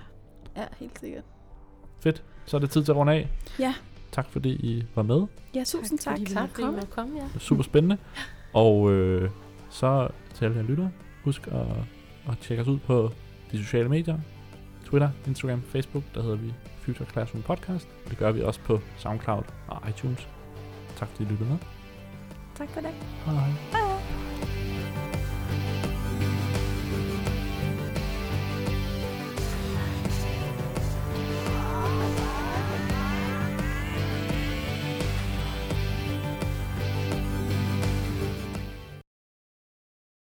[0.56, 1.24] Ja, helt sikkert.
[2.00, 2.22] Fedt.
[2.46, 3.28] Så er det tid til at runde af.
[3.58, 3.74] Ja.
[4.12, 5.26] Tak fordi I var med.
[5.54, 6.18] Ja, tusind tak.
[6.26, 7.24] Tak fordi I måtte komme, ja.
[7.24, 7.96] Det er super spændende.
[8.52, 9.30] Og øh,
[9.70, 10.90] så til alle jer lyttere,
[11.24, 11.66] husk at,
[12.28, 13.10] at tjekke os ud på
[13.52, 14.18] de sociale medier.
[14.84, 17.88] Twitter, Instagram, Facebook, der hedder vi Future Classroom Podcast.
[18.08, 20.28] Det gør vi også på SoundCloud og iTunes.
[20.96, 21.58] Tak fordi I lyttede med.
[22.54, 22.90] Tak for det.
[23.24, 23.34] Hej.
[23.72, 24.19] Hej.